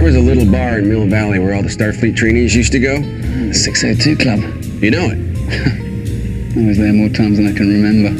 [0.00, 2.78] There was a little bar in Mill Valley where all the Starfleet trainees used to
[2.78, 3.02] go.
[3.02, 4.40] The 602 Club.
[4.82, 6.56] You know it.
[6.56, 8.16] I was there more times than I can remember.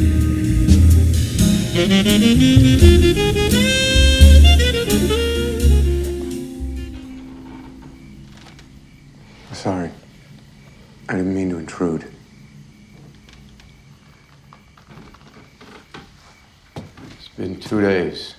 [9.54, 9.90] Sorry.
[11.08, 12.04] I didn't mean to intrude.
[16.76, 18.34] It's been two days.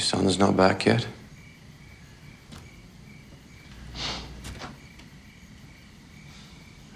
[0.00, 1.06] Your son's not back yet?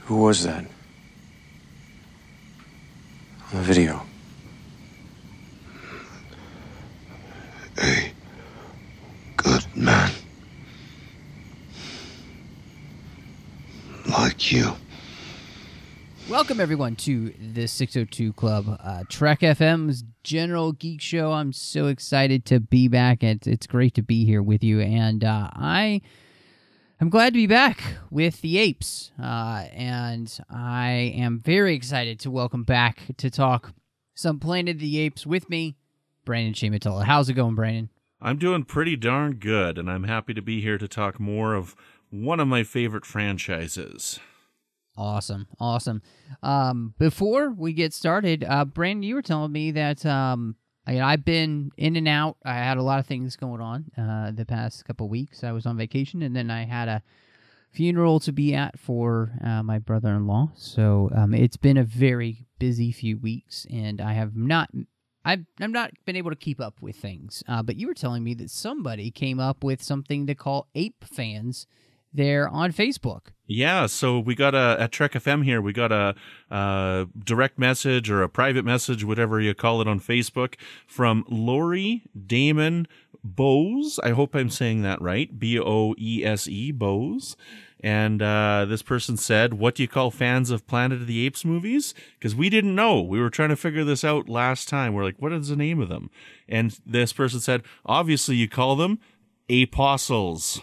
[0.04, 0.64] Who was that?
[3.52, 4.00] On the video.
[7.82, 8.10] A
[9.36, 10.10] good man.
[14.08, 14.74] Like you.
[16.28, 21.32] Welcome, everyone, to the 602 Club, uh, Trek FM's General Geek Show.
[21.32, 23.22] I'm so excited to be back.
[23.22, 24.80] It's, it's great to be here with you.
[24.80, 26.00] And uh, I
[26.98, 32.30] I'm glad to be back with the apes, uh, and I am very excited to
[32.30, 33.74] welcome back to talk
[34.14, 35.76] some Planet of the Apes with me,
[36.24, 37.04] Brandon-Shea Mutala.
[37.04, 37.90] How's it going, Brandon?
[38.22, 41.76] I'm doing pretty darn good, and I'm happy to be here to talk more of
[42.08, 44.18] one of my favorite franchises.
[44.96, 46.02] Awesome, awesome.
[46.42, 50.54] Um, before we get started, uh, Brandon, you were telling me that um,
[50.86, 52.36] I, I've been in and out.
[52.44, 55.42] I had a lot of things going on uh, the past couple weeks.
[55.42, 57.02] I was on vacation, and then I had a
[57.72, 60.52] funeral to be at for uh, my brother-in-law.
[60.54, 64.70] So um, it's been a very busy few weeks, and I have not.
[65.24, 67.42] I've, I've not been able to keep up with things.
[67.48, 71.02] Uh, but you were telling me that somebody came up with something to call ape
[71.02, 71.66] fans
[72.14, 73.28] there on Facebook.
[73.46, 75.60] Yeah, so we got a at Trek FM here.
[75.60, 76.14] We got a,
[76.50, 80.54] a, direct message or a private message, whatever you call it, on Facebook
[80.86, 82.86] from Lori Damon
[83.22, 84.00] Bose.
[84.02, 85.38] I hope I'm saying that right.
[85.38, 87.36] B O E S E Bose.
[87.80, 91.44] And uh, this person said, "What do you call fans of Planet of the Apes
[91.44, 93.02] movies?" Because we didn't know.
[93.02, 94.94] We were trying to figure this out last time.
[94.94, 96.08] We're like, "What is the name of them?"
[96.48, 99.00] And this person said, "Obviously, you call them
[99.50, 100.62] apostles."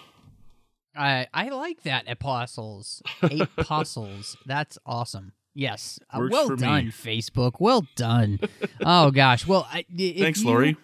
[0.96, 4.38] I I like that apostles, eight apostles.
[4.46, 5.34] That's awesome.
[5.54, 6.92] Yes, uh, well done, me.
[6.92, 7.54] Facebook.
[7.60, 8.40] Well done.
[8.86, 9.46] oh gosh.
[9.46, 10.78] Well, I, thanks, you, Lori.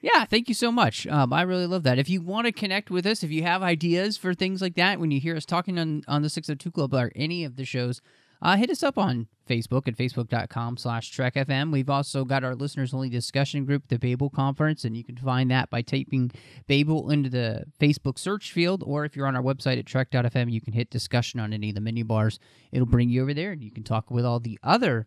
[0.00, 1.06] Yeah, thank you so much.
[1.06, 1.98] Um, I really love that.
[1.98, 5.00] If you want to connect with us, if you have ideas for things like that,
[5.00, 7.44] when you hear us talking on on the Six Hundred oh Two Club or any
[7.44, 8.00] of the shows,
[8.42, 11.72] uh, hit us up on Facebook at facebook.com slash trekfm.
[11.72, 15.70] We've also got our listeners-only discussion group, the Babel Conference, and you can find that
[15.70, 16.30] by typing
[16.66, 20.60] Babel into the Facebook search field, or if you're on our website at trek.fm, you
[20.60, 22.38] can hit discussion on any of the menu bars.
[22.72, 25.06] It'll bring you over there, and you can talk with all the other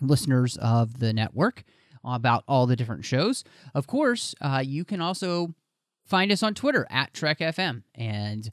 [0.00, 1.62] listeners of the network
[2.04, 3.44] about all the different shows.
[3.74, 5.54] Of course, uh, you can also
[6.04, 8.50] find us on Twitter at TrekFM, and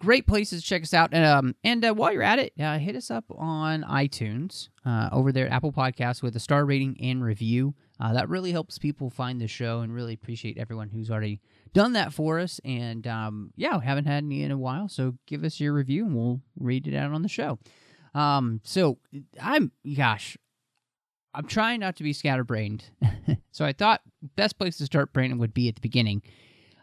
[0.00, 1.14] great places to check us out.
[1.14, 5.30] Um, and uh, while you're at it, uh, hit us up on iTunes uh, over
[5.30, 7.74] there at Apple Podcasts with a star rating and review.
[8.00, 11.38] Uh, that really helps people find the show, and really appreciate everyone who's already
[11.74, 12.58] done that for us.
[12.64, 16.06] And um, yeah, we haven't had any in a while, so give us your review,
[16.06, 17.58] and we'll read it out on the show.
[18.14, 18.96] Um, so
[19.40, 20.38] I'm gosh,
[21.34, 22.84] I'm trying not to be scatterbrained,
[23.52, 24.00] so I thought
[24.34, 26.22] best place to start, Brandon, would be at the beginning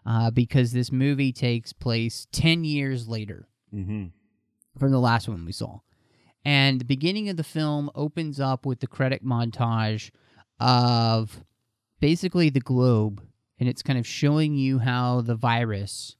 [0.08, 4.06] uh, because this movie takes place 10 years later mm-hmm.
[4.80, 5.80] from the last one we saw.
[6.46, 10.12] And the beginning of the film opens up with the credit montage
[10.62, 11.44] of
[12.00, 13.22] basically the globe,
[13.60, 16.16] and it's kind of showing you how the virus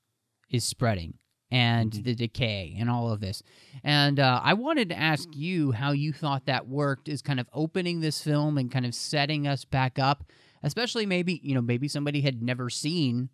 [0.50, 1.14] is spreading
[1.50, 2.04] and mm-hmm.
[2.04, 3.42] the decay and all of this.
[3.86, 7.48] And uh, I wanted to ask you how you thought that worked, is kind of
[7.54, 10.26] opening this film and kind of setting us back up,
[10.62, 13.30] especially maybe, you know, maybe somebody had never seen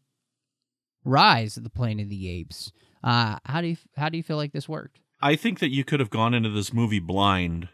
[1.04, 2.72] Rise of the Planet of the Apes.
[3.04, 5.00] Uh, how do you how do you feel like this worked?
[5.22, 7.70] I think that you could have gone into this movie blind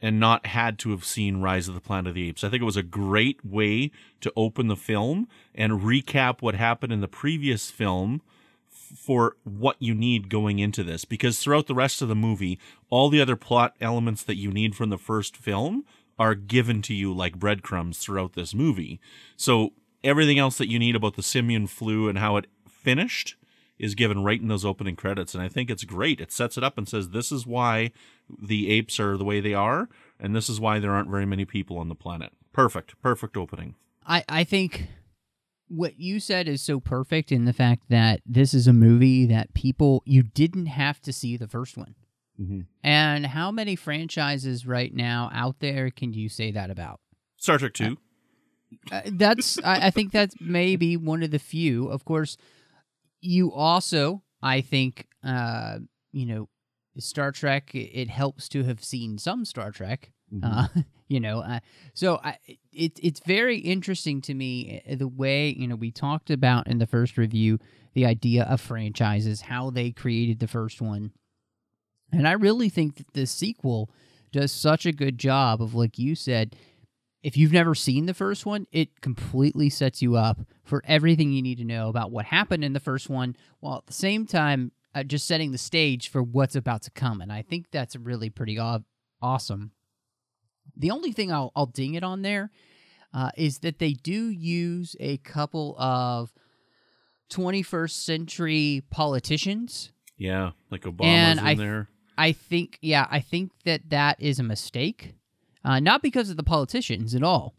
[0.00, 2.42] and not had to have seen Rise of the Planet of the Apes.
[2.42, 3.90] I think it was a great way
[4.20, 8.22] to open the film and recap what happened in the previous film
[8.70, 12.58] for what you need going into this because throughout the rest of the movie
[12.88, 15.84] all the other plot elements that you need from the first film
[16.18, 19.00] are given to you like breadcrumbs throughout this movie.
[19.36, 22.46] So everything else that you need about the simian flu and how it
[22.82, 23.36] finished
[23.78, 26.20] is given right in those opening credits and I think it's great.
[26.20, 27.92] It sets it up and says this is why
[28.42, 29.88] the apes are the way they are
[30.18, 32.32] and this is why there aren't very many people on the planet.
[32.52, 33.00] Perfect.
[33.00, 33.74] Perfect opening.
[34.06, 34.88] I, I think
[35.68, 39.54] what you said is so perfect in the fact that this is a movie that
[39.54, 41.94] people you didn't have to see the first one.
[42.40, 42.66] Mhm.
[42.82, 47.00] And how many franchises right now out there can you say that about?
[47.36, 47.96] Star Trek 2.
[48.90, 51.86] Uh, that's I, I think that's maybe one of the few.
[51.88, 52.36] Of course,
[53.20, 55.78] you also I think uh,
[56.12, 56.48] you know
[56.98, 57.70] Star Trek.
[57.74, 60.12] It, helps to have seen some Star Trek.
[60.42, 60.68] Uh,
[61.08, 61.60] you know, uh,
[61.94, 62.38] so I,
[62.72, 66.86] it it's very interesting to me the way you know we talked about in the
[66.86, 67.58] first review
[67.94, 71.12] the idea of franchises, how they created the first one,
[72.12, 73.90] and I really think that the sequel
[74.32, 76.54] does such a good job of like you said
[77.22, 81.42] if you've never seen the first one, it completely sets you up for everything you
[81.42, 84.72] need to know about what happened in the first one, while at the same time
[84.94, 87.20] uh, just setting the stage for what's about to come.
[87.20, 88.78] And I think that's really pretty aw-
[89.20, 89.72] awesome.
[90.76, 92.50] The only thing I'll, I'll ding it on there
[93.12, 96.32] uh, is that they do use a couple of
[97.30, 101.88] 21st century politicians Yeah, like Obama's And in I- there.
[102.18, 105.14] I think, yeah, I think that that is a mistake.
[105.64, 107.54] Uh, not because of the politicians at all.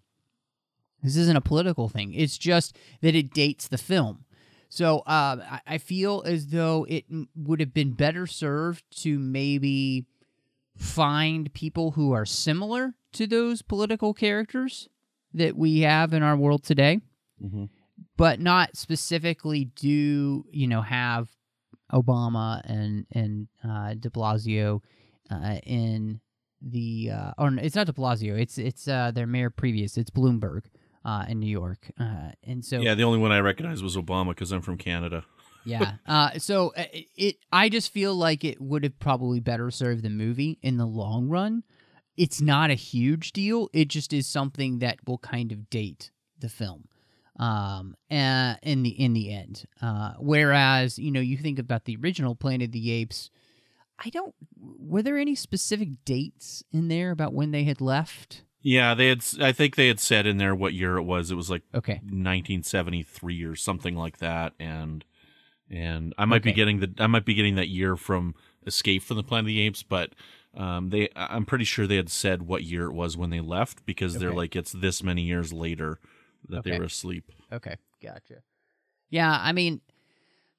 [1.04, 2.14] This isn't a political thing.
[2.14, 4.26] It's just that it dates the film.
[4.70, 7.06] So uh, I, feel as though it
[7.36, 10.06] would have been better served to maybe
[10.78, 14.88] find people who are similar to those political characters
[15.34, 17.02] that we have in our world today,
[17.44, 17.70] Mhm.
[18.16, 21.30] but not specifically do you know have
[21.92, 24.82] Obama and and uh, De Blasio
[25.30, 26.22] uh, in
[26.62, 28.40] the uh, or it's not De Blasio.
[28.40, 29.98] It's it's uh, their mayor previous.
[29.98, 30.64] It's Bloomberg
[31.04, 34.30] uh, in New York, uh, and so Yeah, the only one I recognized was Obama
[34.30, 35.24] because I'm from Canada.
[35.66, 35.94] yeah.
[36.08, 40.04] Uh, so uh, it, it, I just feel like it would have probably better served
[40.04, 41.64] the movie in the long run.
[42.18, 43.70] It's not a huge deal.
[43.74, 46.88] It just is something that will kind of date the film,
[47.40, 49.66] um, uh, in the in the end.
[49.82, 53.30] Uh, whereas you know you think about the original Planet of the Apes.
[54.04, 54.34] I don't.
[54.60, 58.44] Were there any specific dates in there about when they had left?
[58.62, 59.24] Yeah, they had.
[59.40, 61.32] I think they had said in there what year it was.
[61.32, 62.00] It was like Okay.
[62.04, 65.06] 1973 or something like that, and
[65.70, 69.18] and I might be getting the I might be getting that year from Escape from
[69.18, 70.12] the Planet of the Apes, but
[70.56, 73.86] um, they I'm pretty sure they had said what year it was when they left
[73.86, 76.00] because they're like it's this many years later
[76.50, 77.32] that they were asleep.
[77.52, 78.42] Okay, gotcha.
[79.10, 79.82] Yeah, I mean,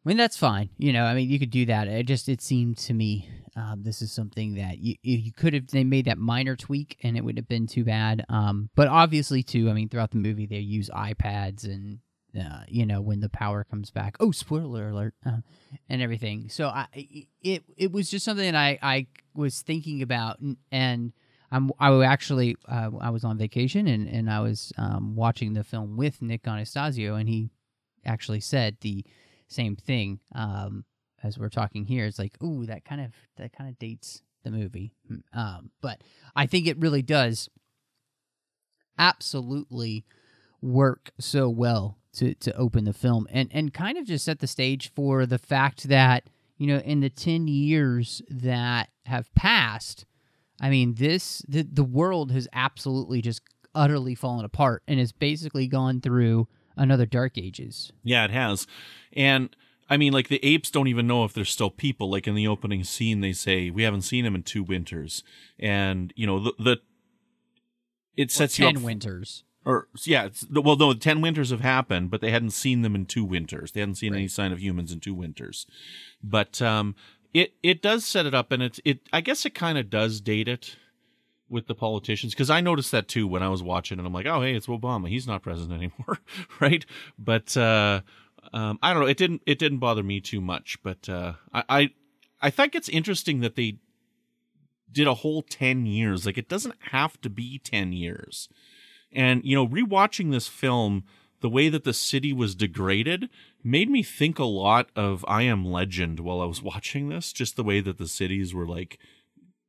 [0.05, 0.71] I mean that's fine.
[0.79, 1.89] You know, I mean you could do that.
[1.89, 5.67] It just it seemed to me um, this is something that you you could have
[5.69, 8.25] they made that minor tweak and it would have been too bad.
[8.29, 11.99] Um, but obviously too, I mean throughout the movie they use iPads and
[12.39, 14.17] uh, you know when the power comes back.
[14.21, 15.15] Oh, spoiler alert!
[15.25, 15.39] Uh,
[15.89, 16.49] and everything.
[16.49, 20.39] So I it it was just something that I I was thinking about
[20.71, 21.13] and.
[21.55, 25.53] I'm, I was actually uh, I was on vacation and, and I was um, watching
[25.53, 27.51] the film with Nick Anastasio and he
[28.07, 29.05] actually said the
[29.53, 30.85] same thing um,
[31.23, 32.07] as we're talking here.
[32.07, 34.93] It's like, ooh, that kind of that kind of dates the movie.
[35.33, 36.03] Um, but
[36.35, 37.49] I think it really does
[38.99, 40.05] absolutely
[40.61, 44.47] work so well to to open the film and and kind of just set the
[44.47, 50.05] stage for the fact that you know in the 10 years that have passed
[50.61, 53.43] i mean this the, the world has absolutely just
[53.75, 58.67] utterly fallen apart and has basically gone through another dark ages Yeah, it has.
[59.13, 59.55] And
[59.89, 62.11] I mean, like the apes don't even know if they're still people.
[62.11, 65.23] Like in the opening scene, they say we haven't seen them in two winters,
[65.59, 66.77] and you know the, the
[68.17, 72.11] it sets you 10 up winters or yeah, it's, well, no, ten winters have happened,
[72.11, 73.73] but they hadn't seen them in two winters.
[73.73, 75.67] They hadn't seen any sign of humans in two winters.
[76.23, 76.97] But um,
[77.33, 80.21] it it does set it up, and it it I guess it kind of does
[80.21, 80.77] date it
[81.53, 84.27] with the politicians because I noticed that too when I was watching, and I'm like,
[84.27, 85.09] oh hey, it's Obama.
[85.09, 86.19] He's not president anymore,
[86.61, 86.85] right?
[87.19, 88.01] But uh,
[88.53, 89.09] um, I don't know.
[89.09, 91.91] It didn't it didn't bother me too much, but uh, I, I
[92.43, 93.79] I think it's interesting that they
[94.93, 96.27] did a whole 10 years.
[96.27, 98.49] Like, it doesn't have to be 10 years.
[99.11, 101.05] And, you know, rewatching this film,
[101.41, 103.29] the way that the city was degraded
[103.65, 107.33] made me think a lot of I Am Legend while I was watching this.
[107.33, 108.99] Just the way that the cities were like,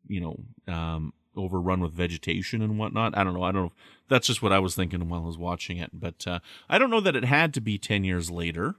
[0.08, 3.18] you know, um, overrun with vegetation and whatnot.
[3.18, 3.44] I don't know.
[3.44, 3.72] I don't know.
[4.10, 5.92] That's just what I was thinking while I was watching it.
[5.94, 8.76] But uh, I don't know that it had to be 10 years later.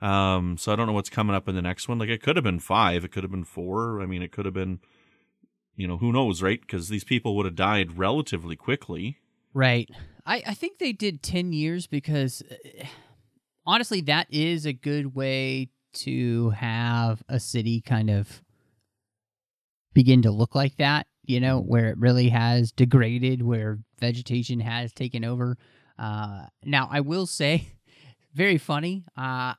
[0.00, 1.98] Um, so I don't know what's coming up in the next one.
[1.98, 4.00] Like, it could have been five, it could have been four.
[4.00, 4.80] I mean, it could have been
[5.76, 6.60] you know, who knows, right?
[6.60, 9.18] Because these people would have died relatively quickly.
[9.54, 9.88] Right.
[10.24, 12.84] I, I think they did 10 years because uh,
[13.66, 18.42] honestly, that is a good way to have a city kind of
[19.94, 24.92] begin to look like that, you know, where it really has degraded, where vegetation has
[24.92, 25.56] taken over.
[25.98, 27.68] Uh, now, I will say,
[28.34, 29.04] very funny.
[29.16, 29.54] Uh,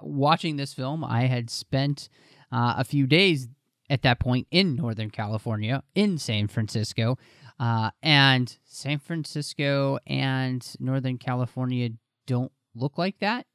[0.00, 2.08] watching this film, I had spent
[2.52, 3.48] uh, a few days
[3.88, 7.18] at that point in Northern California, in San Francisco.
[7.58, 11.90] Uh, and San Francisco and Northern California
[12.26, 13.46] don't look like that.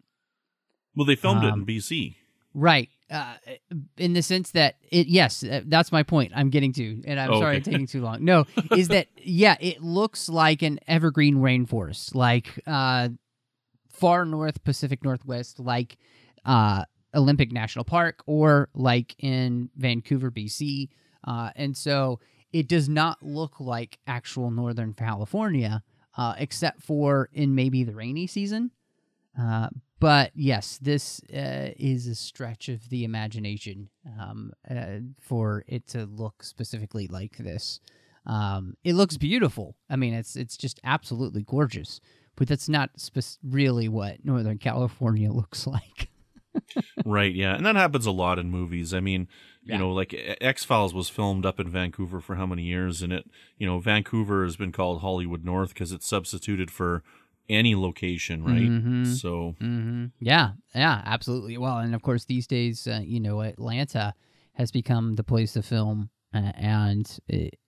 [0.96, 2.16] Well, they filmed it Um, in BC.
[2.54, 2.90] Right.
[3.12, 3.36] Uh,
[3.98, 7.02] in the sense that it, yes, uh, that's my point I'm getting to.
[7.06, 7.72] And I'm Oh, sorry okay.
[7.72, 8.24] taking too long.
[8.24, 13.10] No, is that, yeah, it looks like an evergreen rainforest, like uh,
[13.92, 15.98] far north, Pacific Northwest, like
[16.46, 20.88] uh, Olympic National Park, or like in Vancouver, BC.
[21.28, 22.20] Uh, and so
[22.54, 25.84] it does not look like actual Northern California,
[26.18, 28.72] uh, except for in maybe the rainy season.
[29.40, 29.70] Uh,
[30.00, 36.06] but yes, this uh, is a stretch of the imagination um, uh, for it to
[36.06, 37.80] look specifically like this.
[38.26, 39.76] Um, it looks beautiful.
[39.90, 42.00] I mean, it's it's just absolutely gorgeous.
[42.36, 46.10] But that's not spe- really what Northern California looks like.
[47.06, 47.56] right, yeah.
[47.56, 48.94] And that happens a lot in movies.
[48.94, 49.28] I mean,
[49.64, 49.80] you Yeah.
[49.80, 53.02] know, like X Files was filmed up in Vancouver for how many years?
[53.02, 57.04] And it, you know, Vancouver has been called Hollywood North because it's substituted for
[57.52, 58.70] any location, right?
[58.72, 59.06] Mhm.
[59.06, 61.58] So, hmm Yeah, yeah, absolutely.
[61.58, 64.14] Well, and of course, these days, uh, you know, Atlanta
[64.54, 67.60] has become the place to film, uh, and it,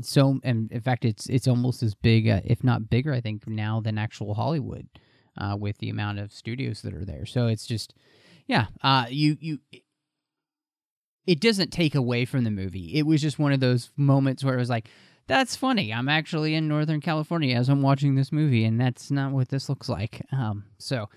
[0.00, 3.46] so, and in fact, it's it's almost as big, uh, if not bigger, I think
[3.48, 4.86] now than actual Hollywood,
[5.36, 7.26] uh, with the amount of studios that are there.
[7.26, 7.94] So it's just,
[8.46, 9.58] yeah, uh, you you.
[11.26, 12.94] It doesn't take away from the movie.
[12.94, 14.88] It was just one of those moments where it was like,
[15.28, 15.92] that's funny.
[15.92, 19.68] I'm actually in Northern California as I'm watching this movie, and that's not what this
[19.68, 20.22] looks like.
[20.32, 21.08] Um, so,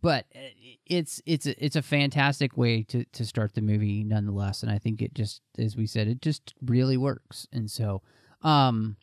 [0.00, 0.38] but uh,
[0.86, 4.62] it's it's a, it's a fantastic way to to start the movie, nonetheless.
[4.62, 7.46] And I think it just, as we said, it just really works.
[7.52, 8.02] And so,
[8.42, 8.96] um,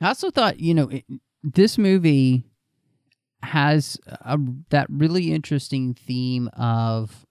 [0.00, 1.04] I also thought, you know, it,
[1.42, 2.44] this movie
[3.42, 7.24] has a, that really interesting theme of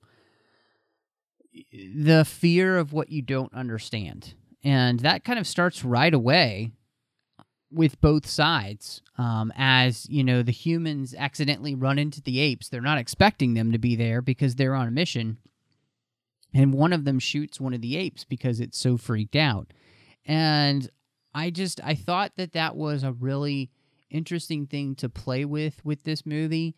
[1.72, 4.34] the fear of what you don't understand.
[4.64, 6.72] And that kind of starts right away
[7.72, 9.02] with both sides.
[9.18, 12.70] Um, as, you know, the humans accidentally run into the apes.
[12.70, 15.38] They're not expecting them to be there because they're on a mission.
[16.54, 19.72] And one of them shoots one of the apes because it's so freaked out.
[20.26, 20.90] And
[21.34, 23.70] I just, I thought that that was a really
[24.10, 26.76] interesting thing to play with with this movie,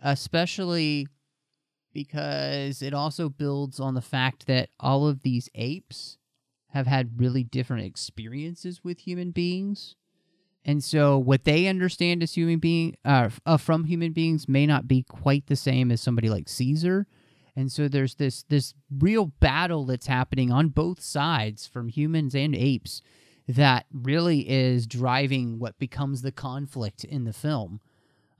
[0.00, 1.08] especially
[1.94, 6.18] because it also builds on the fact that all of these apes
[6.74, 9.94] have had really different experiences with human beings.
[10.64, 14.88] And so what they understand as human being uh, uh, from human beings may not
[14.88, 17.06] be quite the same as somebody like Caesar.
[17.54, 22.56] And so there's this this real battle that's happening on both sides from humans and
[22.56, 23.02] apes
[23.46, 27.80] that really is driving what becomes the conflict in the film.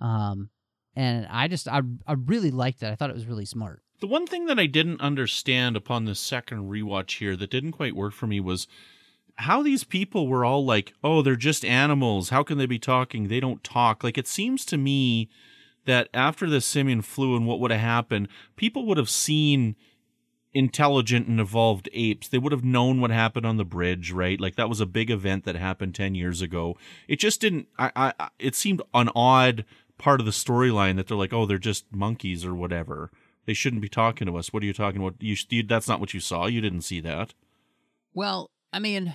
[0.00, 0.50] Um,
[0.96, 2.90] and I just I I really liked that.
[2.90, 3.84] I thought it was really smart.
[4.04, 7.96] The one thing that I didn't understand upon the second rewatch here that didn't quite
[7.96, 8.68] work for me was
[9.36, 12.28] how these people were all like, "Oh, they're just animals.
[12.28, 13.28] How can they be talking?
[13.28, 15.30] They don't talk." Like it seems to me
[15.86, 19.74] that after the simian flu and what would have happened, people would have seen
[20.52, 22.28] intelligent and evolved apes.
[22.28, 24.38] They would have known what happened on the bridge, right?
[24.38, 26.76] Like that was a big event that happened 10 years ago.
[27.08, 29.64] It just didn't I I it seemed an odd
[29.96, 33.10] part of the storyline that they're like, "Oh, they're just monkeys or whatever."
[33.46, 34.52] They shouldn't be talking to us.
[34.52, 35.14] What are you talking about?
[35.20, 36.46] You, you that's not what you saw.
[36.46, 37.34] You didn't see that.
[38.14, 39.14] Well, I mean,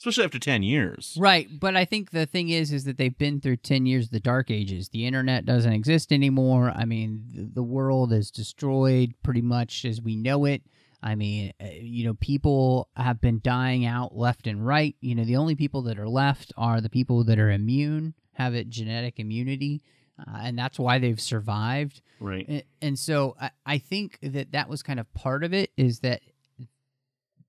[0.00, 1.14] Especially after 10 years.
[1.20, 4.12] Right, but I think the thing is, is that they've been through ten years of
[4.12, 4.88] the dark ages.
[4.88, 6.72] The internet doesn't exist anymore.
[6.74, 10.62] I mean, the, the world is destroyed pretty much as we know it.
[11.02, 14.96] I mean, uh, you know, people have been dying out left and right.
[15.02, 18.54] You know, the only people that are left are the people that are immune, have
[18.54, 19.82] it genetic immunity,
[20.26, 22.02] uh, and that's why they've survived.
[22.20, 22.46] Right.
[22.48, 26.00] And, and so I, I think that that was kind of part of it is
[26.00, 26.20] that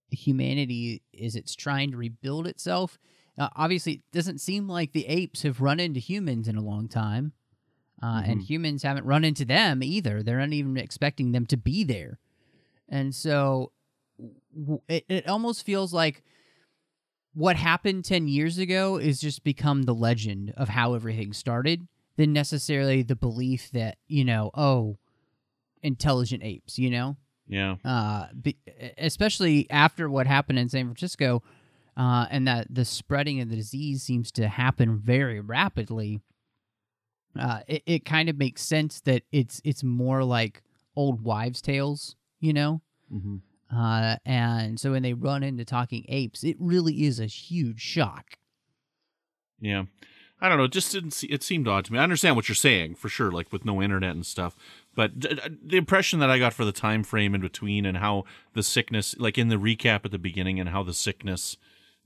[0.10, 3.00] humanity is it's trying to rebuild itself.
[3.38, 6.88] Uh, obviously, it doesn't seem like the apes have run into humans in a long
[6.88, 7.32] time,
[8.04, 10.22] uh, and humans haven't run into them either.
[10.22, 12.20] They're not even expecting them to be there,
[12.90, 13.72] and so
[14.54, 16.24] w- it, it almost feels like
[17.34, 21.88] what happened 10 years ago is just become the legend of how everything started
[22.18, 24.98] than necessarily the belief that you know oh
[25.84, 27.75] intelligent apes you know Yeah.
[27.84, 28.58] uh, be,
[28.98, 31.41] especially after what happened in San Francisco,
[31.98, 36.22] uh, and that the spreading of the disease seems to happen very rapidly.
[37.38, 40.62] Uh, it, it kind of makes sense that it's it's more like
[40.96, 42.82] old wives' tales, you know.
[43.12, 43.38] Mm-hmm.
[43.75, 48.38] Uh, and so when they run into talking apes, it really is a huge shock.
[49.62, 49.84] Yeah.
[50.41, 50.63] I don't know.
[50.63, 51.12] It just didn't.
[51.12, 52.00] See, it seemed odd to me.
[52.00, 54.55] I understand what you're saying for sure, like with no internet and stuff.
[54.95, 57.98] But d- d- the impression that I got for the time frame in between and
[57.98, 61.57] how the sickness, like in the recap at the beginning, and how the sickness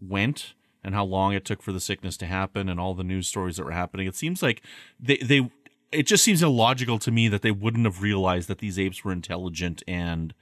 [0.02, 3.28] went and how long it took for the sickness to happen and all the news
[3.28, 4.62] stories that were happening, it seems like
[5.00, 5.50] they they.
[5.92, 9.14] It just seems illogical to me that they wouldn't have realized that these apes were
[9.14, 10.34] intelligent and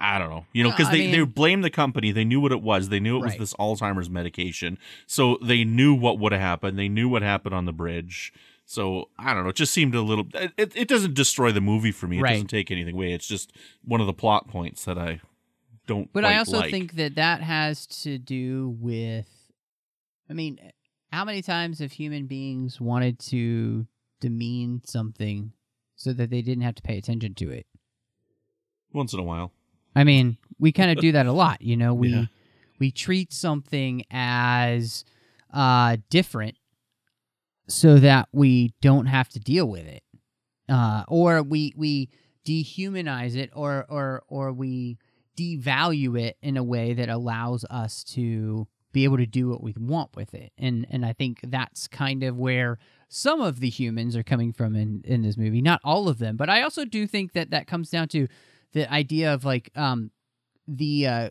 [0.00, 0.46] I don't know.
[0.52, 2.10] You know, uh, because I they, they blamed the company.
[2.12, 2.88] They knew what it was.
[2.88, 3.38] They knew it was Right.
[3.40, 4.78] this Alzheimer's medication.
[5.06, 6.78] So they knew what would have happened.
[6.78, 8.32] They knew what happened on the bridge.
[8.64, 9.50] So I don't know.
[9.50, 10.26] It just seemed a little.
[10.34, 12.18] It, it doesn't destroy the movie for me.
[12.18, 12.32] It Right.
[12.32, 13.12] doesn't take anything away.
[13.12, 13.52] It's just
[13.84, 15.20] one of the plot points that I
[15.86, 16.12] don't.
[16.12, 16.70] But I also like.
[16.70, 19.26] think that that has to do with,
[20.28, 20.58] I mean,
[21.12, 23.86] how many times have human beings wanted to
[24.20, 25.52] demean something
[25.96, 27.66] so that they didn't have to pay attention to it?
[28.92, 29.52] once in a while.
[29.98, 31.92] I mean, we kind of do that a lot, you know.
[31.92, 32.26] We Yeah.
[32.78, 35.04] we treat something as
[35.52, 36.56] uh, different
[37.68, 40.04] so that we don't have to deal with it,
[40.68, 42.10] uh, or we we
[42.46, 44.98] dehumanize it, or or or we
[45.36, 49.74] devalue it in a way that allows us to be able to do what we
[49.76, 50.52] want with it.
[50.56, 52.78] And and I think that's kind of where
[53.08, 56.36] some of the humans are coming from in in this movie, not all of them,
[56.36, 58.28] but I also do think that that comes down to
[58.72, 60.10] the idea of like um
[60.66, 61.30] the uh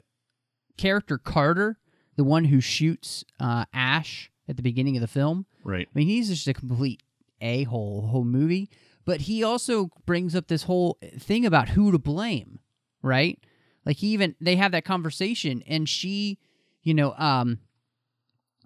[0.78, 1.78] character Carver,
[2.16, 5.46] the one who shoots uh Ash at the beginning of the film.
[5.64, 5.88] Right.
[5.88, 7.04] I mean, he's just a complete
[7.42, 8.70] a hole whole movie.
[9.06, 12.60] But he also brings up this whole thing about who to blame,
[13.02, 13.40] right?
[13.86, 16.40] Like he even they have that conversation, and she,
[16.84, 17.60] you know, um,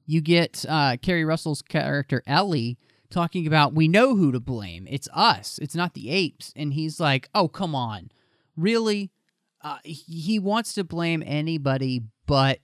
[0.07, 2.79] you get uh, Keri Russell's character Ellie
[3.11, 4.87] talking about we know who to blame.
[4.89, 5.59] It's us.
[5.61, 6.53] It's not the apes.
[6.55, 8.09] And he's like, oh come on,
[8.61, 9.11] really?
[9.63, 12.59] Uh, he, wants to blame anybody but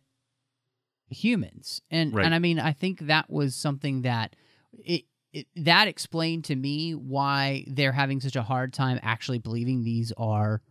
[1.10, 2.26] humans and Right.
[2.26, 4.36] and i mean i think that was something that
[4.84, 9.84] it, it that explained to me why they're having such a hard time actually believing
[9.84, 10.62] these are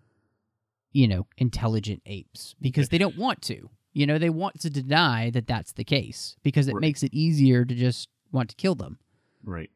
[0.93, 5.31] you know intelligent apes because they don't want to you know they want to deny
[5.31, 6.83] that that's the case because it Right.
[6.83, 8.99] makes it easier to just want to kill them
[9.43, 9.71] Right.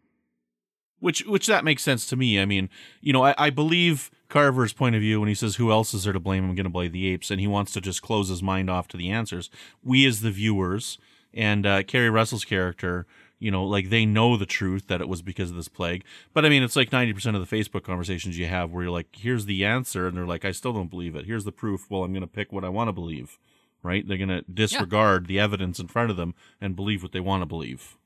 [1.00, 2.38] Which which that makes sense to me.
[2.38, 2.68] I mean,
[3.00, 6.04] you know, I, I believe Carver's point of view when he says who else is
[6.04, 6.44] there to blame?
[6.44, 8.88] I'm going to blame the apes, and he wants to just close his mind off
[8.88, 9.50] to the answers.
[9.82, 10.98] We as the viewers
[11.34, 13.06] and uh, Keri Russell's character,
[13.38, 16.04] you know, like they know the truth that it was because of this plague.
[16.32, 19.08] But I mean, it's like 90% of the Facebook conversations you have where you're like,
[19.12, 21.26] here's the answer, and they're like, I still don't believe it.
[21.26, 21.90] Here's the proof.
[21.90, 23.38] Well, I'm going to pick what I want to believe.
[23.82, 24.06] Right?
[24.06, 27.40] They're going to disregard the evidence in front of them and believe what they want
[27.40, 27.96] to believe.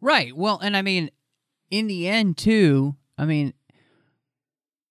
[0.00, 0.36] Right.
[0.36, 1.10] Well, and I mean,
[1.70, 3.54] in the end, too, I mean,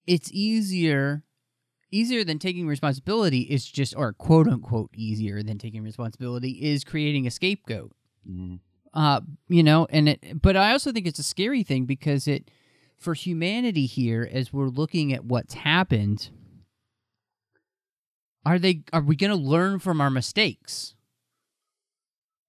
[0.08, 1.24] it's easier.
[1.92, 7.26] Easier than taking responsibility is just, or quote unquote, easier than taking responsibility is creating
[7.26, 7.92] a scapegoat.
[8.94, 12.52] Uh, you know, and it, but I also think it's a scary thing because it,
[12.98, 16.30] for humanity here, as we're looking at what's happened,
[18.46, 20.96] are they, are we going to learn from our mistakes?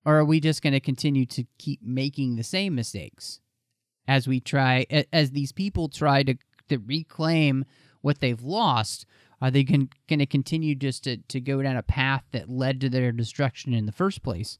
[0.04, 3.40] Or are we just going to continue to keep making the same mistakes
[4.10, 6.34] as we try, as these people try to,
[6.68, 7.64] to reclaim
[8.00, 9.06] what they've lost?
[9.40, 12.88] Are they going to continue just to, to go down a path that led to
[12.88, 14.58] their destruction in the first place?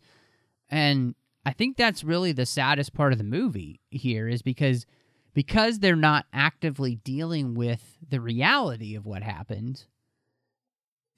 [0.69, 4.87] And I think that's really the saddest part of the movie here is because
[5.35, 9.85] because they're not actively dealing with the reality of what happened,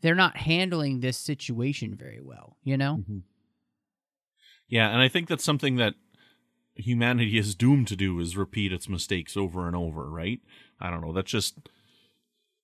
[0.00, 2.96] they're not handling this situation very well, you know?
[3.00, 3.18] Mm-hmm.
[4.68, 5.94] Yeah, and I think that's something that
[6.74, 10.40] humanity is doomed to do is repeat its mistakes over and over, right?
[10.80, 11.12] I don't know.
[11.12, 11.56] That's just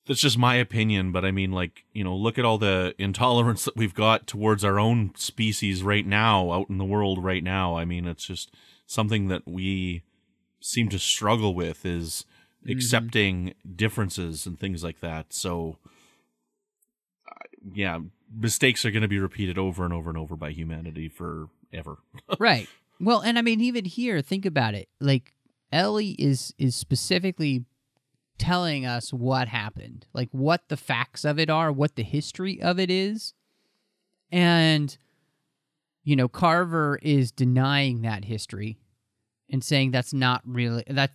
[0.07, 3.65] that's just my opinion, but I mean like, you know, look at all the intolerance
[3.67, 7.77] that we've got towards our own species right now out in the world right now.
[7.77, 8.51] I mean, it's just
[8.87, 10.03] something that we
[10.61, 12.25] seem to struggle with is
[12.63, 12.73] mm-hmm.
[12.73, 15.35] accepting differences and things like that.
[15.35, 15.77] So
[17.75, 17.99] yeah,
[18.35, 21.99] mistakes are going to be repeated over and over and over by humanity forever.
[22.39, 22.69] right.
[23.01, 24.89] Well, and I mean, even here, think about it.
[25.01, 25.33] Like
[25.73, 27.65] Ellie is is specifically
[28.39, 32.79] telling us what happened, like what the facts of it are, what the history of
[32.79, 33.35] it is,
[34.31, 34.97] and
[36.05, 38.79] you know, Carver is denying that history
[39.51, 41.13] and saying that's not really that.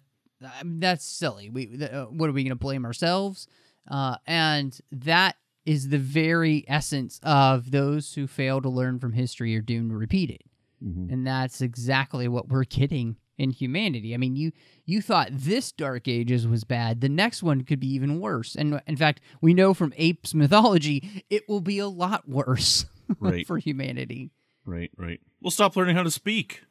[0.63, 1.49] Mean, That's silly.
[1.49, 3.47] We uh, what are we going to blame ourselves?
[3.89, 9.55] uh, and that is the very essence of those who fail to learn from history
[9.55, 10.41] are doomed to repeat it.
[10.83, 11.13] Mm-hmm.
[11.13, 14.13] And that's exactly what we're getting in humanity.
[14.13, 14.51] I mean, you
[14.85, 17.01] you thought this Dark Ages was bad.
[17.01, 18.55] The next one could be even worse.
[18.55, 22.85] And in fact, we know from apes mythology it will be a lot worse
[23.19, 23.45] Right.
[23.47, 24.31] for humanity.
[24.65, 25.19] Right, right.
[25.41, 26.63] We'll stop learning how to speak.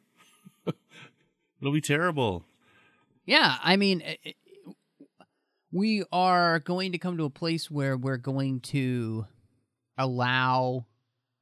[1.61, 2.43] It'll be terrible.
[3.25, 4.03] Yeah, I mean,
[5.71, 9.25] we are going to come to a place where we're going to
[9.97, 10.85] allow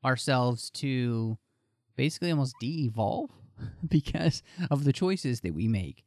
[0.03, 1.37] ourselves to
[1.95, 3.31] basically almost de-evolve
[3.87, 6.03] because of the choices that we make.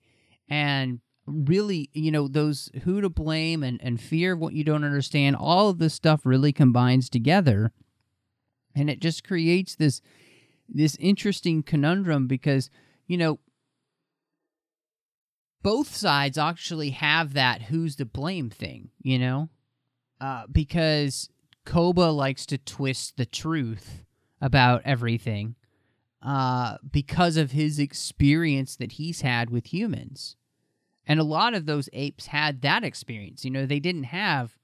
[0.48, 4.84] And really, you know, those who to blame and, and fear of what you don't
[4.84, 7.72] understand, all of this stuff really combines together.
[8.74, 10.00] And it just creates this
[10.66, 12.70] this interesting conundrum because,
[13.06, 13.38] you know,
[15.62, 19.50] both sides actually have that who's to blame thing, you know?
[20.20, 21.28] Uh, because
[21.66, 24.04] Koba likes to twist the truth
[24.40, 25.54] about everything
[26.24, 30.36] uh, because of his experience that he's had with humans.
[31.06, 33.44] And a lot of those apes had that experience.
[33.44, 34.56] You know, they didn't have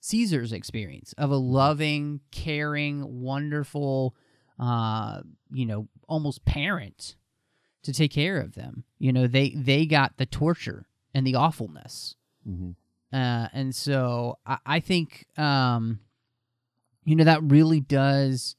[0.00, 4.16] Caesar's experience of a loving, caring, wonderful,
[4.58, 5.20] uh,
[5.52, 7.14] you know, almost parent
[7.84, 8.82] to take care of them.
[8.98, 12.16] You know, they they got the torture and the awfulness,
[13.12, 16.00] uh, and so I, I think um,
[17.04, 18.56] you know that really does.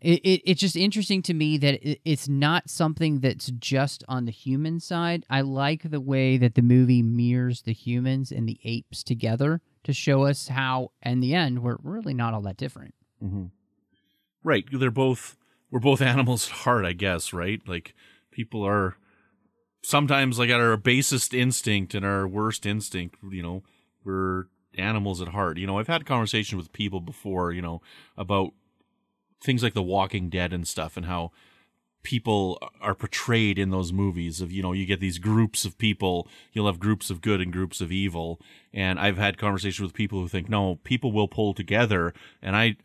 [0.00, 4.24] It, it it's just interesting to me that it, it's not something that's just on
[4.24, 5.24] the human side.
[5.30, 9.92] I like the way that the movie mirrors the humans and the apes together to
[9.92, 12.94] show us how, in the end, we're really not all that different.
[13.22, 13.46] Mm-hmm.
[14.44, 14.64] Right.
[14.70, 15.36] They're both
[15.70, 17.60] we're both animals at heart, I guess, right?
[17.66, 17.94] Like
[18.30, 18.96] people are
[19.82, 23.62] sometimes like at our basest instinct and our worst instinct, you know,
[24.04, 24.44] we're
[24.76, 25.58] animals at heart.
[25.58, 27.80] You know, I've had conversations with people before, you know,
[28.16, 28.52] about
[29.40, 31.32] things like The Walking Dead and stuff and how
[32.06, 36.28] people are portrayed in those movies of you know you get these groups of people.
[36.52, 38.40] You'll have groups of good and groups of evil.
[38.72, 42.14] And i've had conversations with people who think no people will pull together.
[42.40, 42.76] And i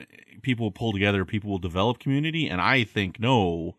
[0.41, 2.47] people will pull together people will develop community.
[2.47, 3.75] And i think no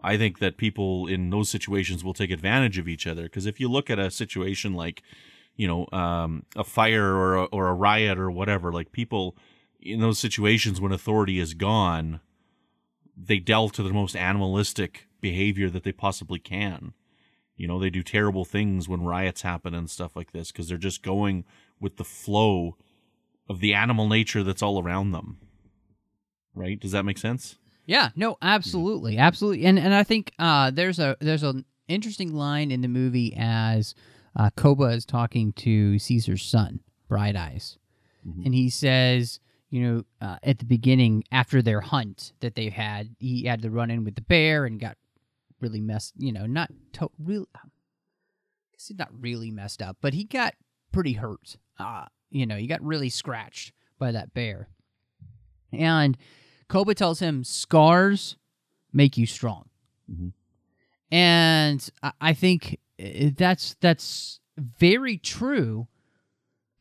[0.00, 3.24] i think that people in those situations will take advantage of each other.
[3.24, 5.02] Because if you look at a situation like
[5.56, 9.36] you know um, a fire or a, or a riot or whatever like people
[9.92, 12.20] in those situations when authority is gone
[13.16, 16.92] they delve to the most animalistic behavior that they possibly can.
[17.56, 20.76] You know, they do terrible things when riots happen and stuff like this because they're
[20.76, 21.44] just going
[21.80, 22.76] with the flow
[23.48, 25.38] of the animal nature that's all around them.
[26.54, 26.78] Right?
[26.78, 27.56] Does that make sense?
[27.86, 32.72] Yeah, no, absolutely, absolutely, and and I think uh, there's a there's an interesting line
[32.72, 33.94] in the movie as
[34.34, 37.78] uh, Koba is talking to Caesar's son, Bright Eyes,
[38.44, 39.38] and he says,
[39.70, 43.70] you know, uh, at the beginning after their hunt that they've had, he had to
[43.70, 44.96] run in with the bear and got
[45.60, 47.46] really messed, you know, not to- real.
[47.54, 47.60] I
[48.72, 50.54] guess he's not really messed up, but he got
[50.92, 51.56] pretty hurt.
[51.78, 54.68] Uh, you know, he got really scratched by that bear,
[55.72, 56.16] and
[56.68, 58.36] Koba tells him scars
[58.92, 59.68] make you strong.
[61.10, 65.86] And I- I think uh, that's that's very true.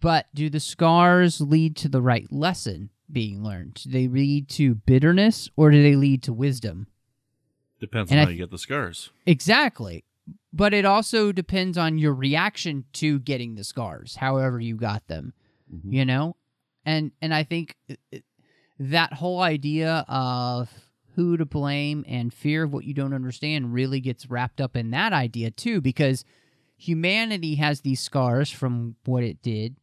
[0.05, 3.73] But do the scars lead to the right lesson being learned?
[3.73, 6.85] Do they lead to bitterness or do they lead to wisdom?
[7.79, 9.09] Depends And on I how you get the scars.
[9.25, 10.03] Exactly.
[10.53, 15.33] But it also depends on your reaction to getting the scars, however you got them.
[15.83, 16.35] You know?
[16.85, 18.19] And and I think uh, uh,
[18.77, 20.69] that whole idea of
[21.15, 24.91] who to blame and fear of what you don't understand really gets wrapped up in
[24.91, 26.23] that idea too because
[26.77, 29.77] humanity has these scars from what it did.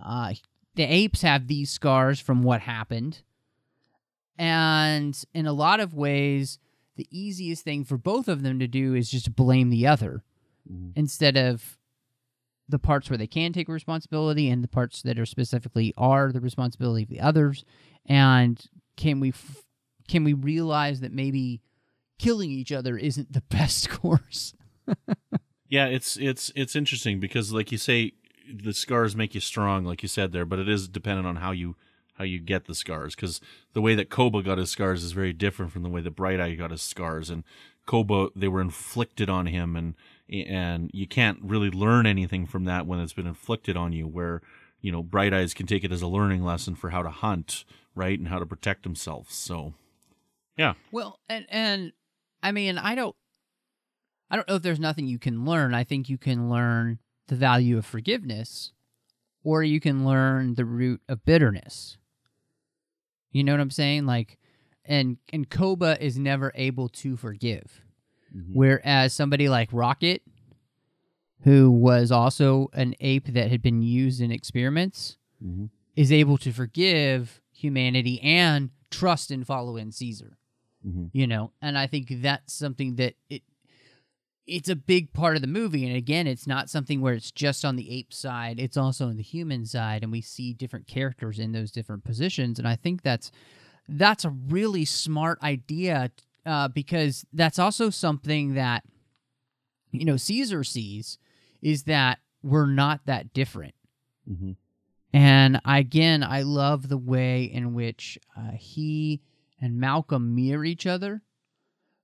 [0.00, 0.34] Uh,
[0.74, 3.22] the apes have these scars from what happened.
[4.38, 6.58] And in a lot of ways,
[6.96, 10.22] the easiest thing for both of them to do is just blame the other
[10.94, 11.76] instead of
[12.68, 16.40] the parts where they can take responsibility and the parts that are specifically are the
[16.40, 17.64] responsibility of the others.
[18.06, 18.64] And
[18.96, 19.64] can we f-
[20.08, 21.60] can we realize that maybe
[22.18, 24.54] killing each other isn't the best course?
[25.68, 28.12] Yeah, it's it's it's interesting because like you say
[28.52, 31.50] the scars make you strong like you said there, but it is dependent on how
[31.52, 31.76] you
[32.14, 33.40] how you get the scars cuz
[33.72, 36.40] the way that Koba got his scars is very different from the way that Bright
[36.40, 37.44] Eye got his scars and
[37.86, 39.94] Koba they were inflicted on him and
[40.28, 44.42] and you can't really learn anything from that when it's been inflicted on you where
[44.80, 47.64] you know Bright Eyes can take it as a learning lesson for how to hunt,
[47.94, 48.18] right?
[48.18, 49.30] And how to protect himself.
[49.30, 49.74] So
[50.56, 50.74] yeah.
[50.90, 51.92] Well, and and
[52.42, 53.16] I mean, I don't
[54.30, 55.74] I don't know if there's nothing you can learn.
[55.74, 56.98] I think you can learn
[57.32, 58.72] the value of forgiveness
[59.42, 61.96] or you can learn the root of bitterness.
[63.30, 64.04] You know what I'm saying?
[64.04, 64.38] Like,
[64.84, 67.80] and and Koba is never able to forgive,
[68.36, 68.52] mm-hmm.
[68.52, 70.20] whereas somebody like Rocket,
[71.44, 75.66] who was also an ape that had been used in experiments, mm-hmm.
[75.96, 80.36] is able to forgive humanity and trust and follow in Caesar.
[80.86, 81.06] Mm-hmm.
[81.12, 83.42] You know, and I think that's something that it
[84.46, 87.64] it's a big part of the movie and again it's not something where it's just
[87.64, 91.38] on the ape side it's also on the human side and we see different characters
[91.38, 93.30] in those different positions and i think that's
[93.88, 96.10] that's a really smart idea
[96.46, 98.82] uh, because that's also something that
[99.92, 101.18] you know caesar sees
[101.60, 103.74] is that we're not that different.
[105.12, 109.20] And again i love the way in which uh, he
[109.60, 111.22] and malcolm mirror each other